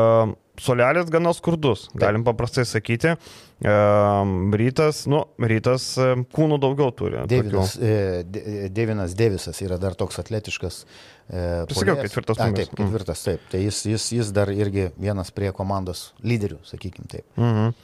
[0.62, 3.16] solelis gana skurdus, galim paprastai sakyti.
[3.62, 7.20] Ehm, rytas, nu, rytas ehm, kūnų daugiau turi.
[7.30, 10.84] Devinas, e, De- Devinas Devisas yra dar toks atletiškas.
[11.30, 12.08] E, Pasakiau, puolėjas.
[12.08, 12.70] ketvirtas numeris.
[12.72, 13.44] Taip, ketvirtas, taip.
[13.52, 17.26] Tai jis, jis, jis dar irgi vienas prie komandos lyderių, sakykim taip.
[17.38, 17.76] Mhm.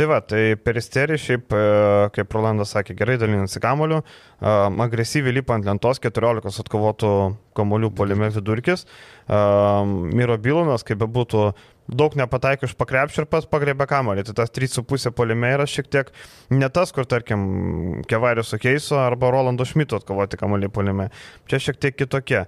[0.00, 1.64] Tai va, tai peristerį šiaip, e,
[2.16, 4.00] kaip Rolandas sakė, gerai dalinasi kamoliu,
[4.40, 7.10] um, agresyviai lipa ant lentos, 14 atkovotų
[7.58, 8.86] kamolių polime vidurkis,
[9.28, 11.42] Miro Bilonas, kaip bebūtų,
[11.90, 16.10] daug nepataikė iš pakrepšio ir pats pagrebė kamolį, tai tas 3,5 polime yra šiek tiek
[16.54, 21.10] ne tas, kur tarkim Kevarius Okeiso arba Rolando Šmito atkovoti kamolį polime,
[21.50, 22.44] čia šiek tiek kitokie.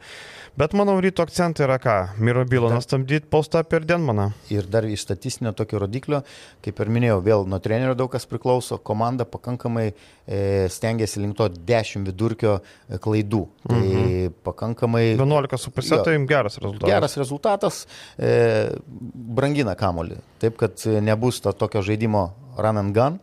[0.56, 1.94] Bet manau, ryto akcentai yra ką?
[2.20, 4.30] Miro Bilonas stabdyti postą per Denmaną.
[4.52, 6.22] Ir dar iš statistinio tokio rodiklio,
[6.64, 9.86] kaip ir minėjau, vėl nuo trenerio daug kas priklauso, komanda pakankamai
[10.26, 13.42] e, stengiasi link to 10 vidurkio e, klaidų.
[13.68, 14.34] Tai Mhm.
[14.44, 16.02] pakankamai 11,5 Jo.
[16.04, 16.90] tai geras rezultatas.
[16.90, 17.86] geras rezultatas,
[18.18, 18.70] e,
[19.14, 20.18] brangina kamolį.
[20.38, 23.18] Taip, kad e, nebus to tokio žaidimo run and gun,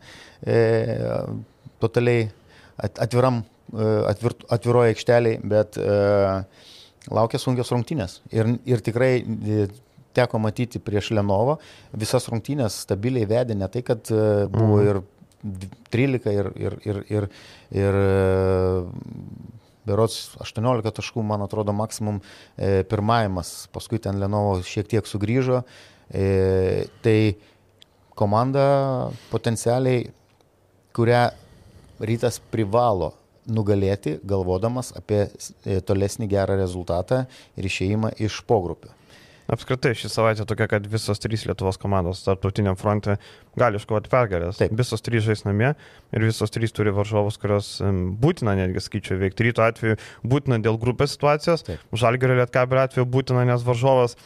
[0.45, 0.97] e,
[1.79, 2.29] totaliai
[2.77, 3.43] at- atviram,
[3.73, 6.43] e, atvir, atviroje aikšteliai, bet e,
[7.07, 8.19] laukia sunkios rungtynės.
[8.35, 9.67] Ir, ir tikrai e,
[10.17, 11.57] teko matyti prieš Lenovą,
[11.97, 15.01] visas rungtynės stabiliai vedė, ne tai, kad e, buvo ir
[15.43, 17.29] d- 13 ir, ir, ir, ir,
[17.79, 19.21] ir e,
[19.89, 22.19] Berots 18 taškų, man atrodo, maksimum
[22.91, 25.63] pirmavimas, paskui ten Lenovo šiek tiek sugrįžo.
[27.01, 27.15] Tai
[28.19, 28.65] komanda
[29.31, 30.03] potencialiai,
[30.93, 31.23] kurią
[32.05, 33.15] rytas privalo
[33.51, 37.25] nugalėti, galvodamas apie e, tolesnį gerą rezultatą
[37.57, 38.95] ir išėjimą iš pogrupių.
[39.49, 43.15] Apskritai, ši savaitė tokia, kad visos trys Lietuvos komandos tarptautiniam fronte
[43.57, 44.59] gali iškovoti pergalės.
[44.59, 44.75] Taip.
[44.77, 45.71] Visos trys žais namie
[46.13, 47.71] ir visos trys turi varžovus, kurios
[48.21, 49.47] būtina netgi skaičiu veikti.
[49.47, 51.65] Ryto atveju būtina dėl grupės situacijos.
[51.97, 54.19] Žalgerio Lietkabelio atveju būtina, nes varžovas,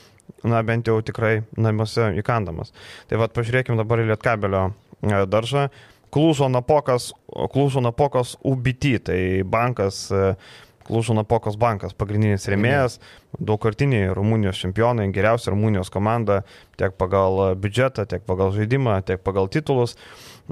[0.43, 2.75] na bent jau tikrai namuose įkandamas.
[3.07, 5.69] Tai vad pažiūrėkime dabar į Lietkabelio e, daržą.
[6.13, 10.35] Klūžo Napokas, Klūžo Napokas UBT, tai bankas e,
[10.83, 12.97] Klužo Napokos bankas, pagrindinis rėmėjas,
[13.39, 16.41] daugkartiniai Rumunijos čempionai, geriausia Rumunijos komanda
[16.79, 19.95] tiek pagal biudžetą, tiek pagal žaidimą, tiek pagal titulus.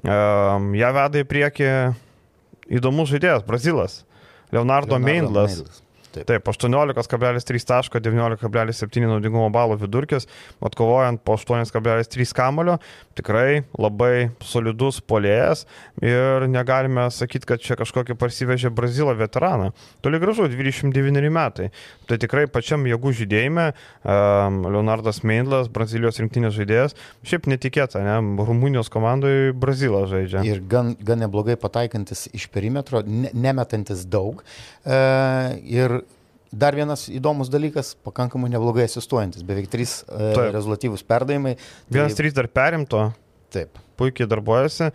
[0.06, 1.70] Um, ją veda į priekį
[2.80, 4.02] įdomus žaidėjas, Brazilas,
[4.56, 5.58] Leonardo, Leonardo Meindlas.
[5.60, 5.84] Meindlas.
[6.12, 6.28] Taip.
[6.28, 10.28] Taip, 18,3 taško, 19,7 naudingumo balų vidurkis,
[10.64, 12.78] atkovojant po 8,3 kamulio,
[13.18, 15.66] tikrai labai solidus polėjas
[16.04, 19.72] ir negalime sakyti, kad čia kažkokį parsivežė Brazilą veteraną.
[20.04, 21.70] Toli gražu, 29 metai.
[22.10, 26.98] Tai tikrai pačiam jėgų žydėjime um, Leonardas Meindlas, Brazilijos rinktinės žaidėjas,
[27.28, 28.20] šiaip netikėta, ne?
[28.42, 30.44] Rumunijos komandoje Brazilas žaidžia.
[30.48, 34.44] Ir gan, gan neblogai pataikantis iš perimetro, ne, nemetantis daug.
[34.84, 35.00] E,
[35.72, 36.01] ir
[36.52, 40.52] dar vienas įdomus dalykas, pakankamai neblogai asistuojantis, beveik trys e, Taip.
[40.56, 41.58] rezultatyvūs perdavimai.
[41.92, 43.10] Vienas trys dar perimto,
[43.54, 43.80] Taip.
[44.00, 44.92] puikiai darbuojasi.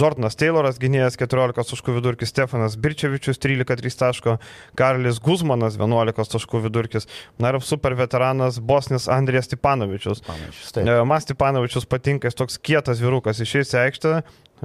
[0.00, 4.36] Jordanas Tayloras gynėjas 14 taškų vidurkis, Stefanas Birčevičius 13,3 taško,
[4.78, 7.08] Karlis Guzmanas 11 taškų vidurkis,
[7.42, 10.22] na ir super veteranas Bosnis Andrijas Stepanovičius.
[10.24, 14.14] E, Man Stepanovičius patinka, jis toks kietas vyrukas, išeis į aikštę,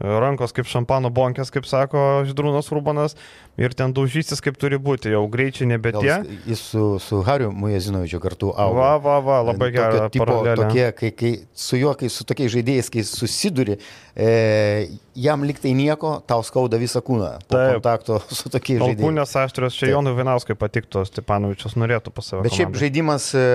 [0.01, 3.15] rankos kaip šampano bonkės, kaip sako Židrūnas Rubanas,
[3.57, 6.17] ir ten daužysis kaip turi būti, jau greičiai nebe tie.
[6.47, 8.79] jis- su, su Hariu Mujazinovičiu kartu augo.
[8.81, 10.55] Va, va, va, labai Tokio gera tipo, paralelė.
[10.65, 13.77] tokie, kai, kai su juo, kai su tokiais žaidėjais, kai susiduri,
[14.15, 17.77] e, jam liktai nieko, tau skauda visą kūną po Taip.
[17.79, 18.99] kontakto su tokiais žaidėjais.
[18.99, 19.93] Alkūnės aštrios, čia.
[19.93, 22.43] Jonui Vainauskui patiktų, Stepanovičius norėtų pas save.
[22.43, 22.83] Bet šiaip komandai.
[22.83, 23.45] žaidimas e,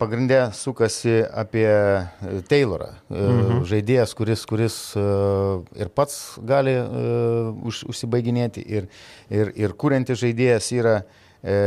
[0.00, 2.90] pagrindė sukasi apie e, Taylorą.
[3.08, 3.64] Mhm.
[3.70, 5.04] Žaidėjas, kuris, kuris e,
[5.78, 6.84] ir pats gali e,
[7.68, 8.64] už, užsibaiginėti.
[8.66, 8.88] Ir,
[9.30, 10.96] ir, ir kuriantis žaidėjas yra
[11.42, 11.58] e,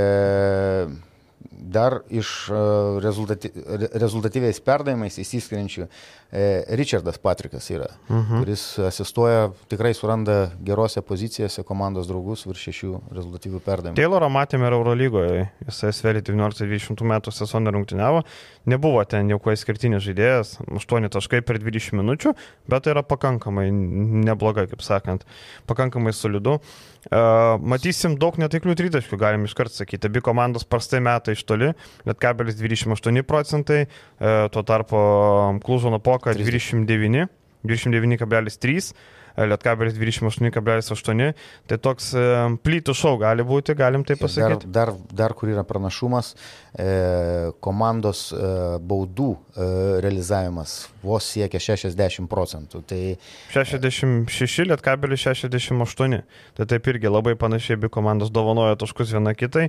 [1.57, 2.53] dar iš e,
[3.01, 6.43] rezultati, re- rezultatyviais perdavimais įsiskiriančių e,
[6.77, 8.43] Richardas Patrikas yra, mhm.
[8.43, 13.99] kuris asistuoja, tikrai suranda gerose pozicijose komandos draugus virš šešių rezultatyvių perdavimų.
[13.99, 18.21] Taylorą matėme ir Eurolygoje, jisai svėlė 19-20 metų sezoną rungtyniavo,
[18.69, 22.35] nebuvo ten jau kuo išskirtinis žaidėjas, 8 taškai per 20 minučių,
[22.69, 25.25] bet tai yra pakankamai neblogai, kaip sakant,
[25.69, 26.59] pakankamai solidu.
[27.07, 31.71] Uh, matysim daug netaiklių tritaškių, galim iškart sakyti, abi komandos prastai metai iš toli,
[32.07, 34.97] bet kabelis 28 procentai, uh, tuo tarpu
[35.65, 37.27] Klužo Napoka 29,
[37.67, 38.91] 29,3.
[39.37, 41.33] Lietkabelis 28,8,
[41.69, 42.25] tai toks e,
[42.65, 44.69] plytų šau gali būti, galim tai pasakyti.
[44.73, 46.33] Dar, dar, dar kur yra pranašumas,
[46.73, 46.87] e,
[47.63, 49.67] komandos e, baudų e,
[50.05, 52.81] realizavimas vos siekia 60 procentų.
[52.87, 53.01] Tai,
[53.53, 56.21] 66, Lietkabelis 68.
[56.57, 59.67] Tai taip irgi labai panašiai abi komandos dovanoja taškus viena kitai.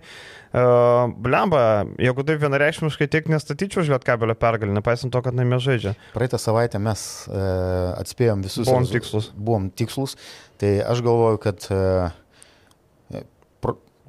[0.48, 5.92] Uh, Blemba, jeigu taip vienareikšmiškai tiek nestatyčiau už Lietkabelio pergalį, nepaisant to, kad namie žaidžia.
[6.14, 8.64] Praeitą savaitę mes uh, atspėjom visus.
[8.64, 9.28] Buvom tikslus.
[9.36, 10.16] Buvom tikslus.
[10.58, 12.08] Tai aš galvoju, kad uh,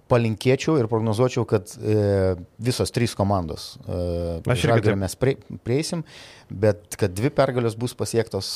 [0.09, 5.35] palinkėčiau ir prognozuočiau, kad e, visos trys komandos e, žalgirį mes prie,
[5.65, 6.03] prieisim,
[6.49, 8.49] bet kad dvi pergalės bus pasiektos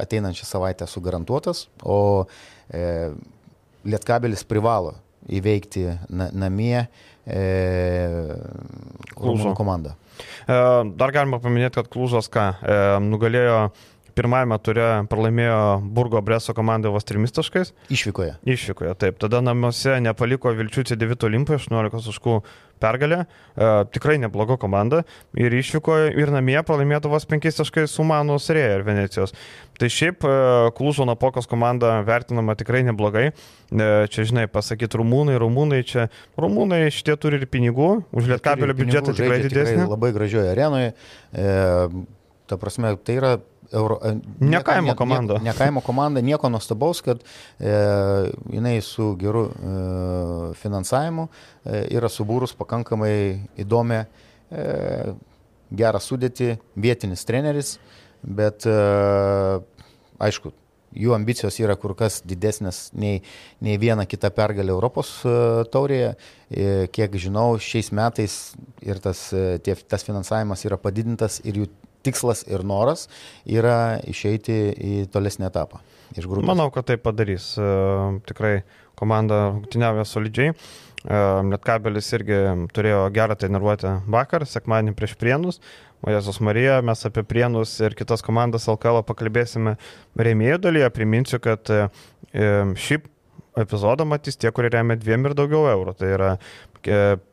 [0.00, 2.26] ateinančią savaitę sugarantuotas, o
[2.68, 3.12] e,
[3.88, 4.98] Lietkabelis privalo
[5.32, 6.82] įveikti na, namie
[7.24, 7.40] e,
[9.16, 9.94] Klužo komandą.
[10.44, 10.56] E,
[11.00, 13.62] dar galima paminėti, kad Klužas ką, e, nugalėjo
[14.20, 15.60] pirmajame ture pralaimėjo
[15.96, 17.72] Burgo Breso komandai vos trimis taškais.
[17.92, 18.36] Išvykoje.
[18.54, 19.20] Išvykoje, taip.
[19.22, 22.40] Tada namuose nepaliko Vilčių C9 Olimpai, 18 taškų
[22.80, 23.24] pergalė.
[23.24, 25.02] E, tikrai nebloga komanda.
[25.38, 29.34] Ir išvykoje, ir namie pralaimėtų vos 5 taškais su Manu Srėja ir Venecijos.
[29.80, 30.34] Tai šiaip e,
[30.76, 33.30] Klužo Napokos komanda vertinama tikrai neblogai.
[33.30, 36.08] E, čia, žinai, pasakyti rumūnai, rumūnai, čia
[36.40, 39.86] rumūnai šitie turi ir pinigų, už lietkabelio biudžetą tikrai didesnį.
[39.90, 40.92] Labai gražioje arenoje.
[41.32, 41.54] E,
[42.50, 43.36] ta prasme, tai yra
[43.72, 45.38] Euro, e, ne kaimo komanda.
[45.38, 47.74] Ne, ne kaimo komanda, nieko nuostabaus, kad e,
[48.50, 49.74] jinai su geru e,
[50.58, 53.12] finansavimu e, yra subūrus pakankamai
[53.62, 54.04] įdomią,
[54.50, 54.64] e,
[55.70, 57.76] gerą sudėtį, vietinis treneris,
[58.22, 58.74] bet e,
[60.20, 60.52] aišku,
[60.90, 63.20] jų ambicijos yra kur kas didesnės nei,
[63.62, 65.34] nei viena kita pergalė Europos e,
[65.70, 66.16] taurėje.
[66.50, 68.40] E, kiek žinau, šiais metais
[68.82, 69.28] ir tas,
[69.62, 71.70] tie, tas finansavimas yra padidintas ir jų
[72.06, 73.08] tikslas ir noras
[73.48, 75.82] yra išeiti į tolesnį etapą.
[76.46, 77.52] Manau, kad tai padarys.
[77.58, 77.66] E,
[78.26, 78.60] tikrai
[78.98, 80.54] komanda rungtyniavo solidžiai.
[81.50, 82.40] Lietkabelis e, irgi
[82.76, 85.60] turėjo gerą treniruotę vakar, sekmanį prieš Prienus.
[86.00, 89.76] O Jėzus Marija, mes apie Prienus ir kitas komandas LKL pakalbėsime
[90.16, 90.90] rėmėjų dalyje.
[90.96, 91.86] Priminsiu, kad e,
[92.32, 93.00] šį
[93.60, 95.94] epizodą matys tie, kurie remia dviem ir daugiau eurų.
[95.98, 96.30] Tai yra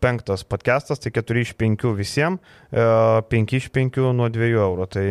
[0.03, 4.87] penktas podcastas, tai 4 iš 5 visiems, 5 iš 5 nuo 2 eurų.
[4.91, 5.05] Tai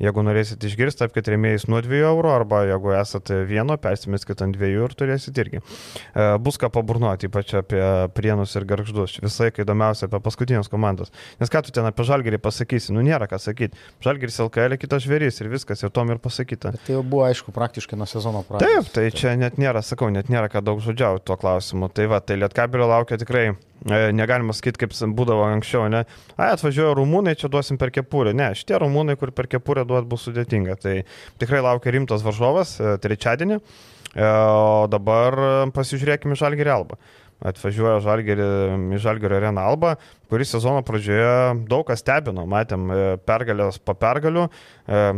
[0.00, 4.70] Jeigu norėsit išgirsti apie rėmėjus nuo 2 eurų arba jeigu esate vieno, persimeskite ant 2
[4.72, 5.60] ir turėsit irgi.
[5.60, 7.82] E, bus ką paburnuoti, ypač apie
[8.16, 9.18] prienus ir garždus.
[9.20, 11.12] Visai įdomiausia apie paskutinės komandas.
[11.42, 13.76] Nes ką tu ten apie žalgerį pasakysi, nu nėra ką sakyti.
[14.00, 16.72] Žalgeris LKL kitas žvėris ir viskas, ir tom ir pasakyta.
[16.78, 18.88] Bet tai jau buvo aišku praktiškai nuo sezono pradžios.
[18.88, 21.92] Taip, tai čia net nėra, sakau, net nėra ką daug žodžiauti tuo klausimu.
[21.92, 26.04] Tai va, tai Lietkabelio laukia tikrai e, negalima sakyti, kaip būdavo anksčiau, ne?
[26.36, 28.34] Ai, atvažiuoja rumūnai, čia duosim per kepurę.
[28.36, 30.76] Ne, šitie rumūnai, kur per kepurę duot bus sudėtinga.
[30.82, 30.98] Tai
[31.40, 35.40] tikrai laukia rimtas varžovas e, trečiadienį, e, o dabar
[35.76, 37.00] pasižiūrėkime Žalgirį Albą
[37.40, 38.46] atvažiuoja Žalgerį,
[38.92, 39.94] į Žalgerio areną Alba,
[40.28, 44.42] kuris sezono pradžioje daug kas stebino, matėm e, pergalės po pergalių,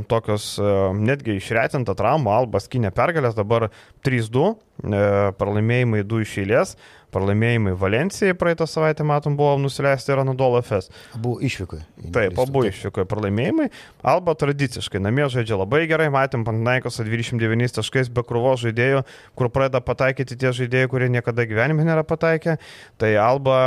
[0.06, 0.44] tokios
[0.94, 3.72] netgi išretinta trauma, Alba skinė pergalės, dabar
[4.06, 4.52] 3-2,
[5.40, 6.76] pralaimėjimai 2 iš eilės,
[7.12, 10.90] pralaimėjimai Valencijai praeitą savaitę, matom, buvo nusileisti ir Anadolo FS.
[11.16, 11.84] Abu išvykoje.
[12.14, 13.68] Taip, abu išvykoje pralaimėjimai.
[14.14, 19.04] Alba tradiciškai namie žaidžia labai gerai, matėm Pantnaikos 29 taškais be krūvo žaidėjų,
[19.38, 22.58] kur pradeda pataikyti tie žaidėjai, kurie niekada gyvenime nėra pataikę.
[23.00, 23.58] Tai Alba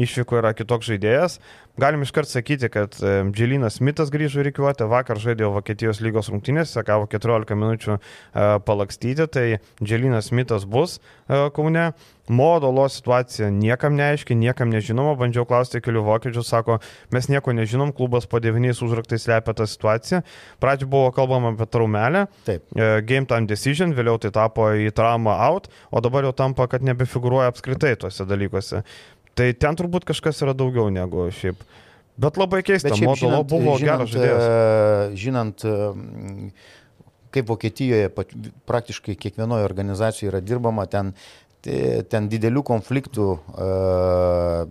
[0.00, 1.38] išvyko yra kitoks žaidėjas.
[1.76, 2.94] Galim iškart sakyti, kad
[3.34, 7.98] Dželinas Smithas grįžo į reikiuotę, vakar žaidė Vokietijos lygos rungtynėse, gavo 14 minučių e,
[8.62, 9.46] palakstyti, tai
[9.82, 11.92] Dželinas Smithas bus e, Kaune.
[12.24, 16.78] Modolo situacija niekam neaiški, niekam nežinoma, bandžiau klausti kelių vokiečių, sako,
[17.12, 20.22] mes nieko nežinom, klubas po devyniais užraktais lepia tą situaciją.
[20.62, 22.64] Pradžioje buvo kalbama apie traumelę, Taip.
[22.72, 26.86] E, game time decision, vėliau tai tapo į traumą out, o dabar jau tampa, kad
[26.86, 28.86] nebefiguruoja apskritai tuose dalykuose.
[29.34, 31.62] Tai ten turbūt kažkas yra daugiau negu šiaip.
[32.20, 34.44] Bet labai keista, Bet šiaip, žinant, buvo žinant, geras žaidėjas.
[34.46, 36.50] E, žinant, e,
[37.34, 38.12] kaip Vokietijoje
[38.70, 41.10] praktiškai kiekvienoje organizacijoje yra dirbama, ten,
[41.64, 44.68] ten didelių konfliktų uh,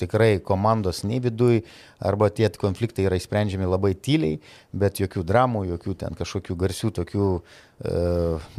[0.00, 1.62] tikrai komandos nei viduj,
[1.98, 4.40] arba tie konfliktai yra išsprendžiami labai tyliai,
[4.76, 8.02] bet jokių dramų, jokių ten kažkokių garsių tokių, e,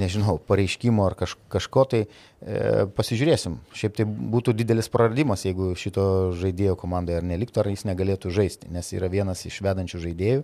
[0.02, 3.60] nežinau, pareiškimų ar kaž, kažko tai e, pasižiūrėsim.
[3.78, 8.72] Šiaip tai būtų didelis praradimas, jeigu šito žaidėjo komandai ar neliktų, ar jis negalėtų žaisti,
[8.74, 10.44] nes yra vienas iš vedančių žaidėjų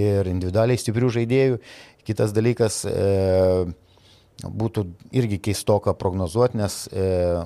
[0.00, 1.62] ir individualiai stiprių žaidėjų.
[2.08, 3.68] Kitas dalykas, e,
[4.40, 7.44] būtų irgi keistoka prognozuoti, nes, e,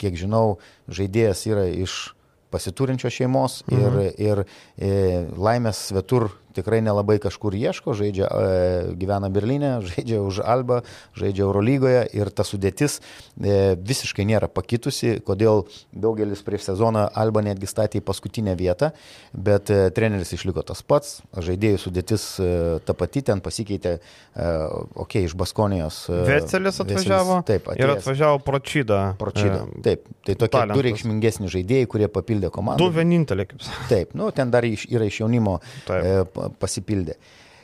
[0.00, 2.14] kiek žinau, žaidėjas yra iš
[2.50, 3.80] pasiturinčios šeimos mhm.
[3.80, 4.44] ir, ir
[4.76, 4.92] e,
[5.36, 10.82] laimės svetur tikrai nelabai kažkur ieško, žaidžia, e, gyvena Berlyne, žaidžia už Alba,
[11.18, 17.68] žaidžia Eurolygoje ir ta sudėtis e, visiškai nėra pakitusi, kodėl daugelis prieš sezoną Alba netgi
[17.70, 18.92] statė į paskutinę vietą,
[19.32, 22.50] bet e, treneris išliko tas pats, žaidėjų sudėtis e,
[22.86, 24.50] ta pati, ten pasikeitė, e,
[24.94, 26.02] okei, okay, iš Baskonijos.
[26.10, 27.40] E, Vecelis atvažiavo.
[27.48, 27.84] Taip, atėjęs.
[27.84, 29.00] ir atvažiavo Pročyda.
[29.20, 29.62] Pročyda.
[29.64, 30.76] E, taip, tai tokie talentus.
[30.76, 32.82] du reikšmingesni žaidėjai, kurie papildė komandą.
[32.82, 33.86] Du vieninteliai, kaip sakė.
[33.90, 35.58] Taip, nu, ten dar iš, yra iš jaunimo
[35.88, 36.00] taip.
[36.00, 37.16] e, pasipildė.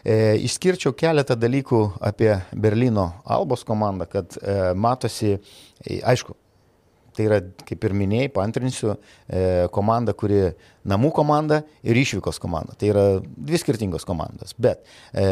[0.07, 5.35] E, išskirčiau keletą dalykų apie Berlyno Albos komandą, kad e, matosi,
[5.83, 6.37] e, aišku,
[7.17, 9.43] tai yra, kaip ir minėjai, paantrinsiu, e,
[9.75, 10.53] komanda, kuri
[10.87, 12.77] namų komanda ir išvykos komanda.
[12.79, 14.55] Tai yra dvi skirtingos komandos.
[14.61, 15.27] Bet e,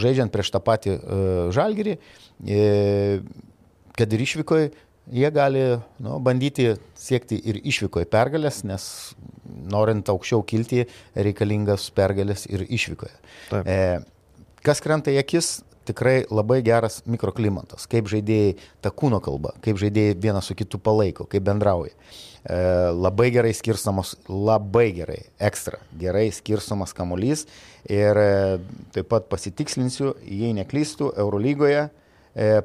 [0.00, 1.20] žaidžiant prieš tą patį e,
[1.56, 1.96] žalgerį,
[2.46, 2.64] e,
[3.96, 4.70] kad ir išvykoje
[5.12, 5.62] jie gali
[6.02, 8.86] nu, bandyti siekti ir išvykoje pergalės, nes
[9.70, 13.14] norint aukščiau kilti, reikalingas pergalės ir išvykoje.
[13.50, 13.66] Taip.
[13.70, 19.78] E, kas krenta į akis, tikrai labai geras mikroklimatas, kaip žaidėjai ta kūno kalba, kaip
[19.78, 21.94] žaidėjai vienas su kitu palaiko, kaip bendrauja.
[22.46, 22.56] E,
[22.94, 27.46] labai gerai skirstamos, labai gerai, ekstra, gerai skirstomas kamuolys
[27.90, 28.32] ir e,
[28.94, 32.05] taip pat pasitikslinsiu, jei neklystų, Eurolygoje E,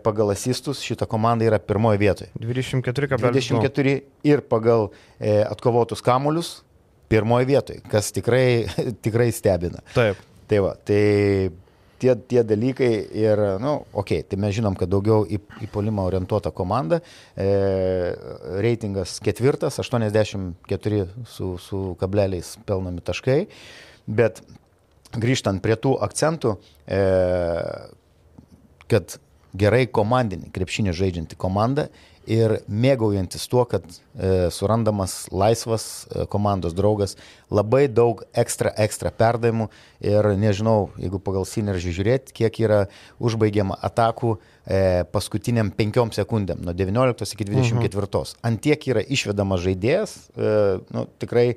[0.03, 2.29] pagal asistus šita komanda yra pirmoje vietoje.
[2.35, 3.21] 24,2.
[3.31, 3.95] 24
[4.27, 6.57] ir pagal e, atkovotus kamuolius
[7.11, 8.67] pirmoje vietoje, kas tikrai,
[9.05, 9.83] tikrai stebina.
[9.95, 10.19] Taip.
[10.51, 11.01] Tai va, tai
[12.01, 12.89] tie, tie dalykai
[13.21, 17.01] ir, na, nu, okei, okay, tai mes žinom, kad daugiau į, į polimą orientuota komanda,
[17.35, 17.47] e,
[18.63, 23.39] reitingas ketvirtas, 84 su, su kableliais pelnomi taškai,
[24.19, 24.43] bet
[25.11, 26.55] grįžtant prie tų akcentų,
[26.87, 27.01] e,
[28.91, 29.19] kad
[29.57, 31.89] gerai komandinį krepšinį žaidžianti komanda
[32.29, 37.15] ir mėgaujantis tuo, kad e, surandamas laisvas e, komandos draugas,
[37.49, 39.67] labai daug ekstra, ekstra perdavimų
[40.05, 42.83] ir nežinau, jeigu pagal sinergį žiūrėti, kiek yra
[43.19, 48.07] užbaigiama atakų e, paskutiniam penkiom sekundėm, nuo 19 iki 24.
[48.11, 48.45] Mhm.
[48.51, 50.53] Antiek yra išvedamas žaidėjas, e,
[50.93, 51.49] nu, tikrai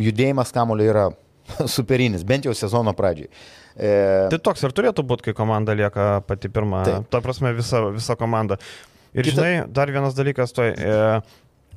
[0.00, 1.06] judėjimas kamulio yra
[1.76, 3.30] superinis, bent jau sezono pradžiai.
[3.76, 3.94] E...
[4.32, 6.82] Tai toks ir turėtų būti, kai komanda lieka pati pirma.
[6.86, 7.08] Taip.
[7.12, 8.56] Ta prasme, visa, visa komanda.
[9.12, 9.36] Ir Kita...
[9.36, 10.96] žinai, dar vienas dalykas, tai e,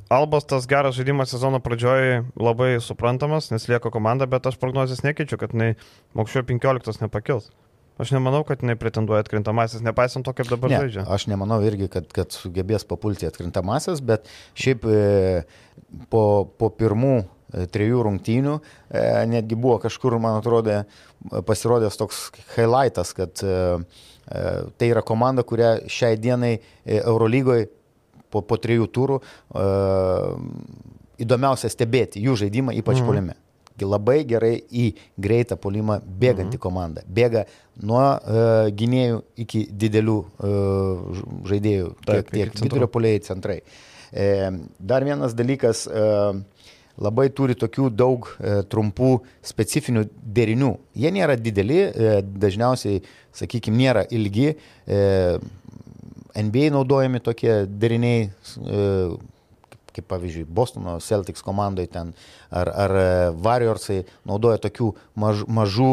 [0.09, 5.37] Albos tas geras žaidimas sezono pradžioje labai suprantamas, nes lieka komanda, bet aš prognozijas nekeičiu,
[5.37, 5.75] kad jinai
[6.17, 7.51] aukščiau 15 nepakils.
[7.99, 11.03] Aš nemanau, kad jinai pretenduoja atkrintamasis, nepaisant to, kaip dabar ne, žaidžia.
[11.11, 15.01] Aš nemanau irgi, kad, kad sugebės papulti atkrintamasis, bet šiaip e,
[16.07, 16.23] po,
[16.57, 17.17] po pirmų
[17.49, 18.59] trijų rungtynių.
[18.89, 20.83] E, netgi buvo kažkur, man atrodo,
[21.47, 23.57] pasirodęs toks highlightas, kad e,
[24.29, 27.69] tai yra komanda, kurią šiai dienai Eurolygoje
[28.29, 29.17] po, po trijų turų
[31.19, 33.09] įdomiausia stebėti jų žaidimą, ypač mhm.
[33.09, 33.37] polime.
[33.79, 36.63] Labai gerai į greitą polimą bėganti mhm.
[36.63, 37.03] komanda.
[37.07, 37.45] Bėga
[37.79, 43.61] nuo uh, gynėjų iki didelių uh, žaidėjų, Taip, tiek, tiek vidurio poliai centrai.
[44.09, 44.49] E,
[44.81, 46.41] dar vienas dalykas, uh,
[46.99, 49.13] labai turi tokių daug e, trumpų
[49.45, 50.73] specifinių derinių.
[50.99, 53.01] Jie nėra dideli, e, dažniausiai,
[53.35, 54.53] sakykime, nėra ilgi.
[54.85, 55.01] E,
[56.39, 58.29] NBA naudojami tokie deriniai,
[59.89, 62.11] kaip pavyzdžiui, Bostono Celtics komandoje ten,
[62.53, 62.93] ar, ar
[63.43, 65.89] Warriorsai naudoja tokių maž, mažų,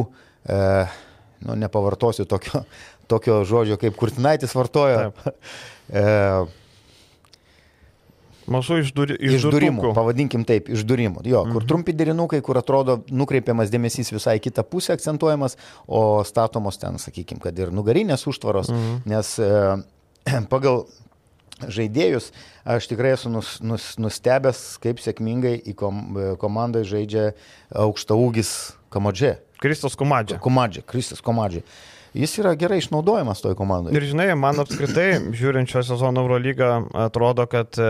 [1.40, 2.62] nu, nepavartosiu tokio,
[3.10, 5.08] tokio žodžio, kaip Kurtinaitis vartojo.
[5.88, 6.04] e,
[8.52, 9.92] Mažų išduri, išdūrimų.
[9.96, 11.24] Pavadinkim taip, išdūrimų.
[11.26, 11.56] Jo, mhm.
[11.56, 17.40] kur trumpi derinukai, kur atrodo nukreipiamas dėmesys visai kitą pusę akcentuojamas, o statomos ten, sakykim,
[17.42, 19.02] kad ir nugarinės užtvaros, mhm.
[19.10, 19.50] nes e,
[20.52, 20.84] pagal
[21.56, 22.30] žaidėjus
[22.68, 26.00] aš tikrai esu nus, nus, nustebęs, kaip sėkmingai į kom,
[26.42, 27.30] komandą žaidžia
[27.72, 28.52] aukšta ūgis
[28.92, 29.36] Kamadžė.
[29.60, 30.36] Kristus Komadžė.
[30.44, 31.64] Komadžė, Kristus Komadžė
[32.16, 33.94] jis yra gerai išnaudojamas toj komandai.
[33.96, 36.70] Ir žinai, man apskritai, žiūrint šio sezono Eurolygą,
[37.06, 37.88] atrodo, kad e,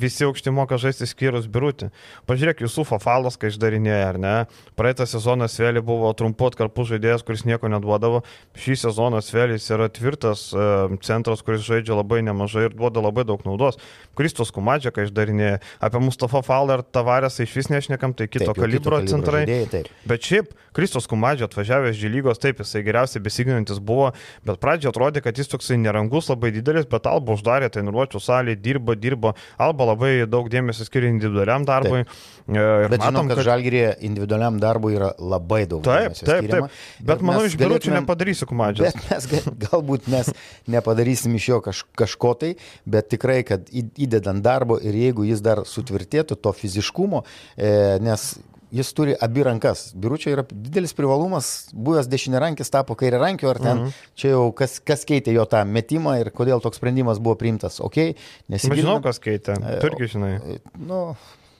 [0.00, 1.90] visi aukšti moka žaisti skyrus birutį.
[2.30, 4.34] Pažiūrėk, jūsų fafalas, kai išdarinėja, ar ne?
[4.78, 8.22] Praeitą sezoną Svėlį buvo trumpu atkarpų žaidėjas, kuris nieko neduodavo.
[8.58, 10.68] Šį sezoną Svėlis yra tvirtas e,
[11.06, 13.80] centras, kuris žaidžia labai nemažai ir duoda labai daug naudos.
[14.18, 15.58] Kristos Kumadžia, kai išdarinėja.
[15.84, 19.44] Apie Mustafa Falą ir Tavarėsą iš vis nešnekam, tai kito taip, kalibro kito centrai.
[19.46, 19.92] Žaidėjai, taip.
[20.08, 24.12] Bet šiaip Kristos Kumadžia atvažiavęs Žylygos, taip, jisai geriausiai besiginęs lyginantis buvo,
[24.46, 28.96] bet pradžioje atrodė, kad jis toksai nerangus, labai didelis, bet Alba uždarė treniruočio salį, dirbo,
[28.98, 32.04] dirbo, Alba labai daug dėmesio skiria individualiam darbui.
[32.04, 32.16] Taip.
[32.48, 35.82] E, ir bet matom, žinom, kad, kad žalgyrėje individualiam darbui yra labai daug.
[35.86, 36.78] Taip, taip, taip.
[37.04, 38.98] Bet manau, iš biuručių nepadarysiu komadžios.
[38.98, 40.32] Bet mes galbūt mes
[40.70, 42.52] nepadarysim iš jo kaž, kažko tai,
[42.88, 47.24] bet tikrai, kad įdedant darbo ir jeigu jis dar sutvirtėtų to fiziškumo,
[47.56, 47.72] e,
[48.04, 48.30] nes
[48.74, 49.88] jis turi abi rankas.
[49.96, 53.96] Biručio yra didelis privalumas, buvęs dešinėrankis tapo kairiarankiu, ar ten mhm.
[54.18, 57.80] čia jau kas, kas keitė jo tą metimą ir kodėl toks sprendimas buvo priimtas.
[57.84, 58.18] Ok,
[58.52, 59.58] nežinau, kas keitė.
[59.82, 60.32] Tu irgi žinai.
[60.78, 61.02] Nu,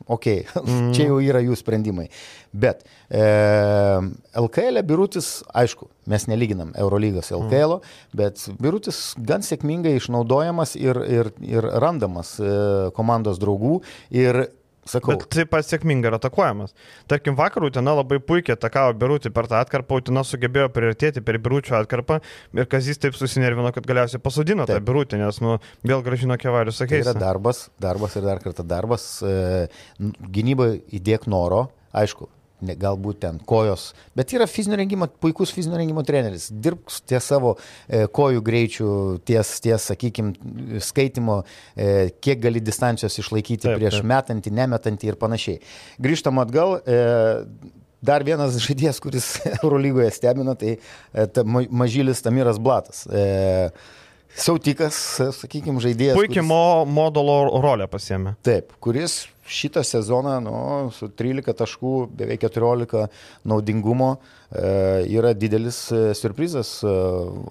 [0.08, 0.26] ok,
[0.64, 0.92] mm.
[0.96, 2.08] čia jau yra jų sprendimai.
[2.52, 3.22] Bet e,
[4.40, 7.96] LKL e Birutis, aišku, mes nelyginam Eurolygos LKL, mm.
[8.18, 12.52] bet Birutis gan sėkmingai išnaudojamas ir, ir, ir randamas e,
[12.96, 13.80] komandos draugų
[14.14, 14.46] ir
[14.88, 15.14] Sakau.
[15.14, 16.72] Bet taip pat sėkmingai yra atakuojamas.
[17.10, 21.76] Tarkim, vakar Utina labai puikiai atakavo Birutį per tą atkarpą, Utina sugebėjo priartėti per Biručio
[21.78, 22.20] atkarpą
[22.56, 24.80] ir Kazys taip susinervino, kad galiausiai pasodino taip.
[24.80, 27.02] tą Birutį, nes nu, vėl gražino kevarius, sakė.
[27.02, 29.10] Tai yra darbas, darbas ir dar kartą darbas.
[29.20, 29.68] E,
[30.38, 31.66] gynybai įdėk noro,
[31.96, 32.30] aišku,
[32.60, 36.48] galbūt ten kojos, bet yra fizinio rengimo, puikus fizinio rengimo treneris.
[36.50, 37.54] Dirbk ties savo
[37.86, 38.90] e, kojų greičių,
[39.28, 41.40] ties, ties sakykime, skaitimo,
[41.76, 44.08] e, kiek gali distancijos išlaikyti taip, prieš taip.
[44.10, 45.60] metantį, nemetantį ir panašiai.
[46.02, 46.80] Grįžtam atgal.
[46.82, 49.24] E, Dar vienas žaidėjas, kuris
[49.64, 53.06] Eurolygoje stebina, tai e, ta, mažylis Tamiras Blatas.
[53.10, 53.70] E,
[54.38, 54.94] Siautikas,
[55.34, 56.14] sakykime, žaidėjas.
[56.14, 56.46] Puikiai kuris...
[56.46, 58.36] mo, modulo rolę pasėmė.
[58.46, 60.54] Taip, kuris šitą sezoną nu,
[60.94, 63.08] su 13 taškų, beveik 14
[63.48, 66.94] naudingumo e, yra didelis e, surprizas e,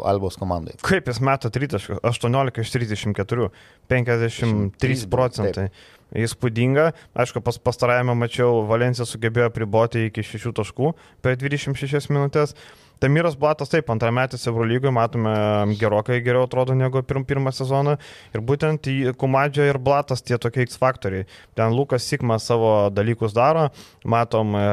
[0.07, 0.77] Albos komandai.
[0.85, 2.01] Kaip jis meta 3 taškus?
[2.05, 3.51] 18 iš 34,
[3.91, 5.69] 53 procentai.
[5.69, 5.85] Taip.
[6.15, 6.93] Įspūdinga.
[7.19, 10.93] Aišku, pas pastarajame mačiau, Valencija sugebėjo priboti iki 6 taškų
[11.25, 12.55] per 26 minutės.
[12.99, 15.33] Tamiras Blatas taip, antrametis Eurolygoje matome
[15.77, 17.97] gerokai geriau atrodo negu pirm, pirmą sezoną.
[18.33, 18.89] Ir būtent
[19.19, 21.27] Kumadžio ir Blatas tie tokie X faktoriai.
[21.57, 23.67] Ten Lukas Sikmas savo dalykus daro,
[24.05, 24.63] matom, e,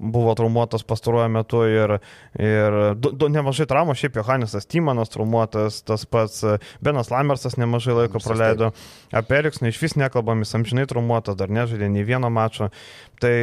[0.00, 1.96] buvo traumuotas pastaruoju metu ir,
[2.40, 7.98] ir du, du, nemažai traumų, šiaip Johannesas Timanas traumuotas, tas pats e, Benas Lamersas nemažai
[8.00, 8.72] laiko praleido.
[9.12, 12.70] Apie Eriksną iš vis nekalbam, jis amžinai traumuotas, dar nežaidė nei vieno mačo.
[13.20, 13.36] Tai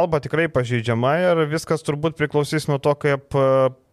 [0.00, 3.46] Alba tikrai pažeidžiama ir viskas turbūt priklausys nuo to, kaip e,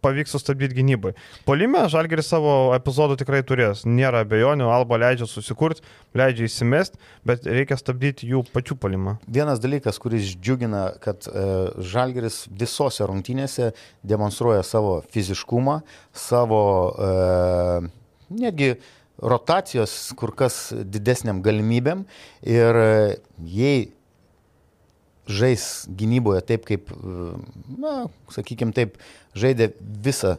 [0.07, 1.13] pavyks sustabdyti gynybai.
[1.47, 5.83] Polime Žalgeris savo epizodų tikrai turės, nėra abejonių, Alba leidžia susikurti,
[6.17, 6.97] leidžia įsimest,
[7.27, 9.17] bet reikia stabdyti jų pačių polimą.
[9.27, 11.47] Vienas dalykas, kuris džiugina, kad e,
[11.93, 13.73] Žalgeris visose rungtynėse
[14.07, 15.81] demonstruoja savo fiziškumą,
[16.15, 16.61] savo
[16.93, 17.11] e,
[18.29, 18.75] netgi
[19.17, 22.05] rotacijos kur kas didesniam galimybėm
[22.45, 22.89] ir e,
[23.41, 23.87] jei
[25.27, 26.91] žais gynyboje taip, kaip,
[27.77, 28.99] na, sakykime taip,
[29.37, 30.37] žaidė visą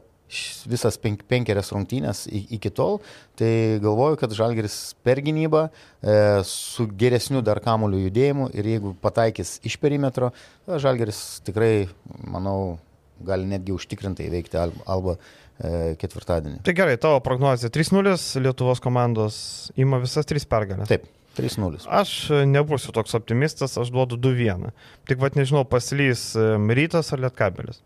[0.69, 2.99] visas penk, penkerias rungtynės iki tol,
[3.39, 9.57] tai galvoju, kad Žalgeris per gynybą e, su geresniu dar kamuoliu judėjimu ir jeigu pataikys
[9.69, 10.33] iš perimetro,
[10.69, 11.89] Žalgeris tikrai,
[12.29, 12.79] manau,
[13.25, 16.61] gali netgi užtikrintai veikti Alba e, ketvirtadienį.
[16.67, 19.39] Tai gerai, tavo prognozija 3-0, Lietuvos komandos
[19.81, 20.91] ima visas tris pergalės.
[20.93, 21.09] Taip.
[21.39, 21.87] 3-0.
[21.87, 22.15] Aš
[22.51, 24.73] nebūsiu toks optimistas, aš duodu 2-1.
[25.09, 27.81] Tik vad nežinau, paslys rytas ar lietkabelis.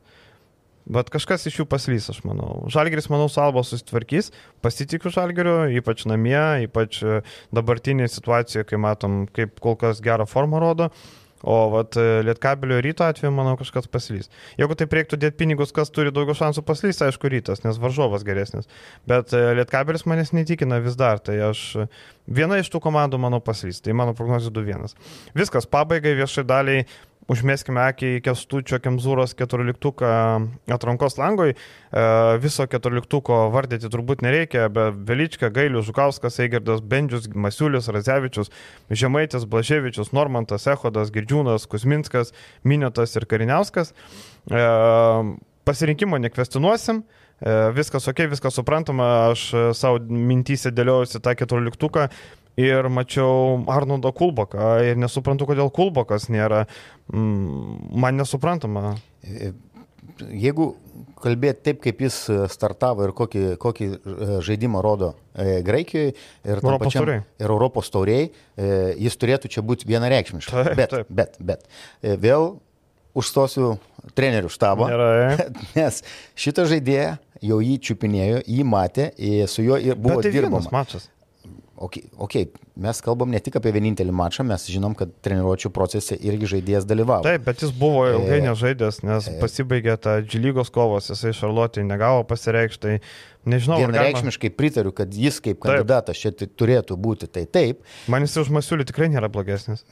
[0.82, 2.64] Bet kažkas iš jų paslys, aš manau.
[2.72, 4.32] Žalgeris, manau, salvo susitvarkys,
[4.66, 6.98] pasitikiu Žalgeriu, ypač namie, ypač
[7.54, 10.90] dabartinėje situacijoje, kai matom, kaip kol kas gerą formą rodo.
[11.42, 14.30] O vat, e, Lietkabelio ryto atveju, manau, kažkas paslys.
[14.60, 18.70] Jeigu taip reiktų dėti pinigus, kas turi daugiau šansų paslys, aišku, rytas, nes varžovas geresnis.
[19.10, 21.64] Bet e, Lietkabelis manęs netikina vis dar, tai aš
[22.30, 23.82] viena iš tų komandų, manau, paslys.
[23.82, 24.94] Tai mano prognozija 2-1.
[25.38, 26.86] Viskas, pabaigai viešai daliai
[27.30, 30.02] Užmėskime akį į Kestučio Kemzūros 14
[30.74, 31.52] atrankos langoj.
[31.54, 32.06] E,
[32.42, 38.50] viso 14 vardyti turbūt nereikia, bet Velička, Gailius, Žukauskas, Eigerdas, Bendžius, Masiulis, Razevičius,
[38.90, 42.34] Žemaitis, Blaževičius, Normantas, Ehodas, Girdžiūnas, Kusminskas,
[42.66, 43.94] Minėtas ir Kariniauskas.
[44.50, 44.66] E,
[45.62, 49.46] pasirinkimo nekvestinuosim e, viskas ok, viskas suprantama, aš
[49.78, 52.10] savo mintysė dėliaujusi tą keturioliktuką
[52.60, 56.66] ir mačiau Arnoldo Kulboką ir nesuprantu, kodėl Kulbokas nėra,
[57.12, 58.96] mm, man nesuprantama.
[59.24, 59.52] E,
[60.28, 60.72] jeigu
[61.22, 62.18] kalbėti taip, kaip jis
[62.52, 67.22] startavo ir kokį, kokį e, žaidimą rodo e, Graikijoje ir, Europos pačiam, tauriai.
[67.38, 68.28] ir Europos tauriai,
[69.00, 70.52] jis turėtų čia būti vienareikšmiškas.
[70.52, 71.08] Taip, bet, taip.
[71.08, 72.56] bet, bet vėl
[73.16, 73.76] užstosiu
[74.16, 75.48] trenerių štabą, Gerai.
[75.78, 76.02] nes
[76.36, 79.08] šitą žaidėją jau jį čiupinėjo, jį matė,
[79.50, 80.62] su juo buvo bet tai dirbama.
[80.72, 81.08] Mačas.
[81.82, 82.34] Okay, ok,
[82.78, 87.26] mes kalbam ne tik apie vienintelį mačą, mes žinom, kad treniruočio procese irgi žaidėjas dalyvavo.
[87.26, 91.82] Taip, bet jis buvo ilgai e, nežaidęs, nes e, pasibaigė ta džilygos kovos, jisai Šarlotė
[91.88, 92.82] negavo pasireikšti.
[92.82, 93.80] Tai nežinau.
[93.82, 94.58] Vienareikšmiškai galima...
[94.60, 97.26] pritariu, kad jis kaip kandidatas čia turėtų būti.
[97.34, 97.82] Tai taip.
[98.12, 99.82] Man jis už Masiulį tikrai nėra blogesnis.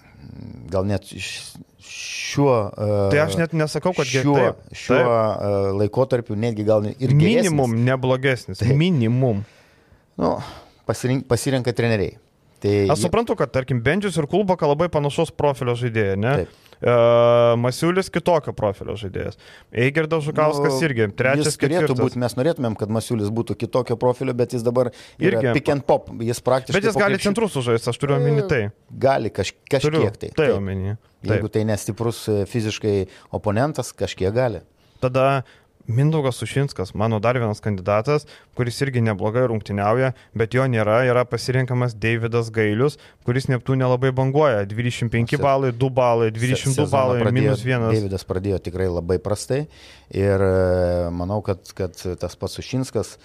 [0.70, 2.54] Gal net šiuo...
[2.70, 5.10] Uh, tai aš net nesakau, kad šiuo, taip, šiuo taip.
[5.10, 7.50] Uh, laikotarpiu netgi gal ir geresnis.
[7.50, 8.62] Minimum neblogesnis.
[8.62, 8.76] Taip.
[8.78, 9.42] Minimum.
[10.20, 10.36] Nu,
[10.88, 12.18] pasirink, pasirenka treneriai.
[12.60, 16.34] Tai Aš suprantu, kad, tarkim, Bendžius ir Kulboka labai panašaus profilio žaidėjai, ne?
[16.42, 16.58] Taip.
[16.80, 19.36] Uh, Masiulis kitokio profilio žaidėjas.
[19.68, 24.54] Eigerdas Žukauskas Nu, irgi, trečias, turėtų būti, mes norėtumėm, kad Masiulis būtų kitokio profilio, bet
[24.56, 24.88] jis dabar
[25.20, 26.78] Irgi- pick and pop, jis praktiškai.
[26.80, 28.62] Bet jis gali krepšiu- centrus sužaisti, aš turiu omeny tai.
[28.92, 30.30] Gali kaž, Turiu kažkiek tai.
[30.32, 30.56] Tai Taip.
[30.56, 30.96] omeny.
[31.28, 32.96] Jeigu tai nestiprus e, fiziškai
[33.36, 34.62] oponentas, kažkiek gali.
[35.00, 35.44] Tada
[35.88, 41.96] Mindaugas Sušinskas, mano dar vienas kandidatas, kuris irgi neblogai rungtyniauja, bet jo nėra, yra pasirinkamas
[41.98, 44.60] Davidas Gailius, kuris Neptūnė labai banguoja.
[44.70, 47.88] 25 Se- balai, 2 balai, 22 Sezoną balai, pradėjo- minus 1.
[47.96, 49.66] Davidas pradėjo tikrai labai prastai
[50.14, 53.16] ir e, manau, kad, kad tas pats Sušinskas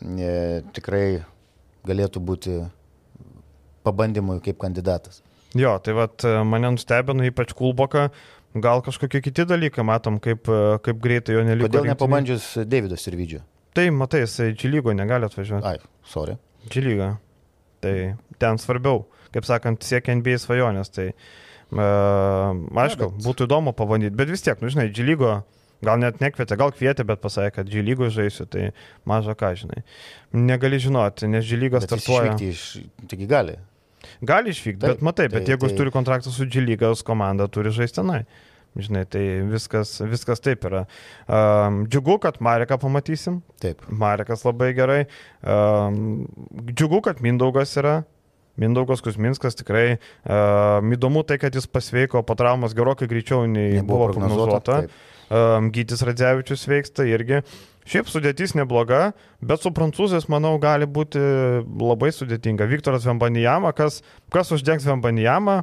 [0.00, 1.24] e, tikrai
[1.84, 2.56] galėtų būti
[3.84, 5.20] pabandymui kaip kandidatas.
[5.54, 8.08] Jo, tai vad mane nustebino ypač Kulboka,
[8.54, 11.68] gal kažkokie kiti dalykai, matom, kaip, e, kaip greitai jo neliko.
[11.70, 13.42] Kodėl nepabandžius Davido Sirvidžio?
[13.74, 15.66] Tai matai, jisai Džilygo negali atvažiuoti.
[15.66, 16.36] Ai, sorry.
[16.70, 17.16] Džilyga.
[17.82, 17.94] Tai
[18.40, 19.02] ten svarbiau,
[19.34, 20.92] kaip sakant, siekia NBA svajonės.
[20.94, 25.40] Tai uh, aišku, bet- būtų įdomu pabandyti, bet vis tiek, nu žinai, Džilygo
[25.84, 28.70] gal net nekvietė, gal kvietė, bet pasakė, kad Džilygo žaisiu, tai
[29.08, 29.82] maža ką žinai.
[30.32, 32.36] Negali žinoti, nes jis startuoja.
[32.40, 32.62] iš...
[33.10, 33.58] Taigi gali.
[34.22, 37.48] Gali išvykti, Taip, bet matai, bet tai- jeigu jis tai- turi kontraktą su Džilygos komanda,
[37.48, 38.24] turi žaisti tenai.
[38.74, 40.80] Žinai, tai viskas, viskas taip yra.
[41.30, 43.36] Um, džiugu, kad Mareką pamatysim.
[43.62, 43.84] Taip.
[43.88, 45.04] Marekas labai gerai.
[45.46, 46.26] Um,
[46.74, 48.00] džiugu, kad Mindaugas yra.
[48.58, 49.96] Mindaugas Kusminskas tikrai
[50.26, 54.82] uh, įdomu tai, kad jis pasveiko po traumos gerokai greičiau nei buvo prognozuota.
[54.84, 54.90] Taip.
[55.34, 57.40] Um, Gytis Radzevičius veiksta irgi.
[57.84, 59.12] Šiaip sudėtis nebloga,
[59.44, 61.20] bet su prancūzais, manau, gali būti
[61.80, 62.68] labai sudėtinga.
[62.70, 64.00] Viktoras Vembanijama, kas,
[64.32, 65.58] kas uždengs Vembanijamą,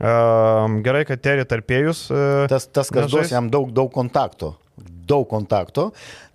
[0.00, 2.06] um, gerai, kad Terį tarpėjus.
[2.08, 3.12] Uh, Tas, tas kas nežais.
[3.18, 4.54] duos jam daug, daug kontakto.
[5.08, 5.88] Daug kontakto,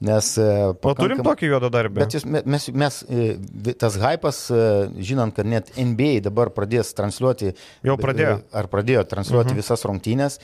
[0.03, 0.33] nes...
[0.41, 2.01] e, o turim pakankam- tokį juodą darbą.
[2.01, 4.63] Bet jis, me- mes, mes, e, tas hypas, e,
[5.03, 7.53] žinant, kad net NBA dabar pradės transliuoti.
[7.85, 8.39] Jau pradėjo.
[8.53, 9.61] Ar pradėjo transliuoti -huh.
[9.61, 10.39] visas rungtynės.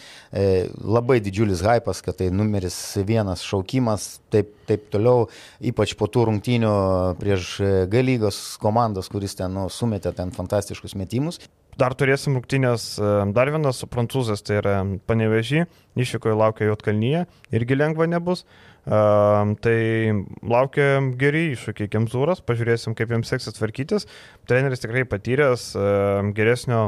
[0.80, 5.28] Labai didžiulis hypas, kad tai numeris vienas šaukimas, taip, taip toliau,
[5.62, 6.74] ypač po tų rungtynių
[7.20, 11.42] prieš e, G lygos komandas, kuris ten nu, sumetė ten fantastiškus metimus.
[11.80, 14.76] Dar turėsim rungtynės, e, dar vienas su prancūzas, tai yra
[15.08, 15.66] panevežį,
[16.00, 17.26] išvykoje laukia Jotkalnyje,
[17.56, 18.46] irgi lengva nebus.
[18.90, 24.08] Um, tai laukia geri iššūkiai Kemzūras, pažiūrėsim, kaip jiems seksis tvarkytis.
[24.50, 26.80] Treneris tikrai patyręs, um, geresnio,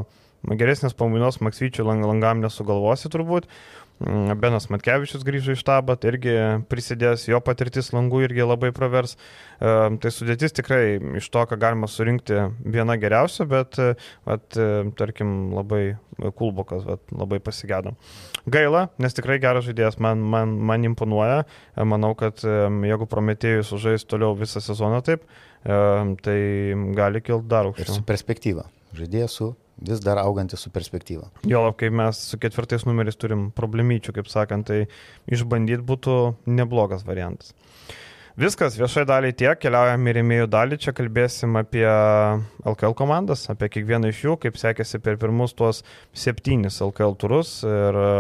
[0.48, 3.46] geresnės pamainos Maksvyčių lang, langam nesugalvosi turbūt.
[4.02, 6.34] Mm, Benas Matkevičius grįžo iš štabą, tai irgi
[6.72, 9.14] prisidės, jo patirtis langų irgi labai pravers.
[9.62, 13.92] Um, Tai sudėtis tikrai iš to, ką galima surinkti, viena geriausia, bet, e,
[14.26, 15.82] vat, e, tarkim, labai
[16.40, 17.94] kulbokas, vat, labai pasigėdom.
[18.50, 21.44] Gaila, nes tikrai geras žaidėjas, man, man, man imponuoja.
[21.76, 25.28] E, Manau, kad jeigu Prometėjus sužais toliau visą sezoną taip,
[25.62, 26.38] tai
[26.98, 28.06] gali kilti dar Ir su aukščiau.
[28.08, 28.66] perspektyva.
[28.98, 31.30] Žaidėjas su vis dar augantis su perspektyva.
[31.48, 34.86] Jo, kai mes su ketvirtais numeriais turim problemyčių, kaip sakant, tai
[35.32, 36.18] išbandyti būtų
[36.50, 37.56] neblogas variantas.
[38.40, 44.14] Viskas, viešai daliai tiek, keliaujam į rėmėjų dalį, čia kalbėsim apie LKL komandas, apie kiekvieną
[44.14, 45.84] iš jų, kaip sekėsi per pirmus tuos
[46.16, 48.16] septynis LKL turus ir e,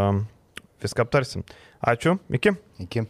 [0.84, 1.47] viską aptarsim.
[1.80, 2.54] Ačiū, iki.
[2.84, 3.08] Iki.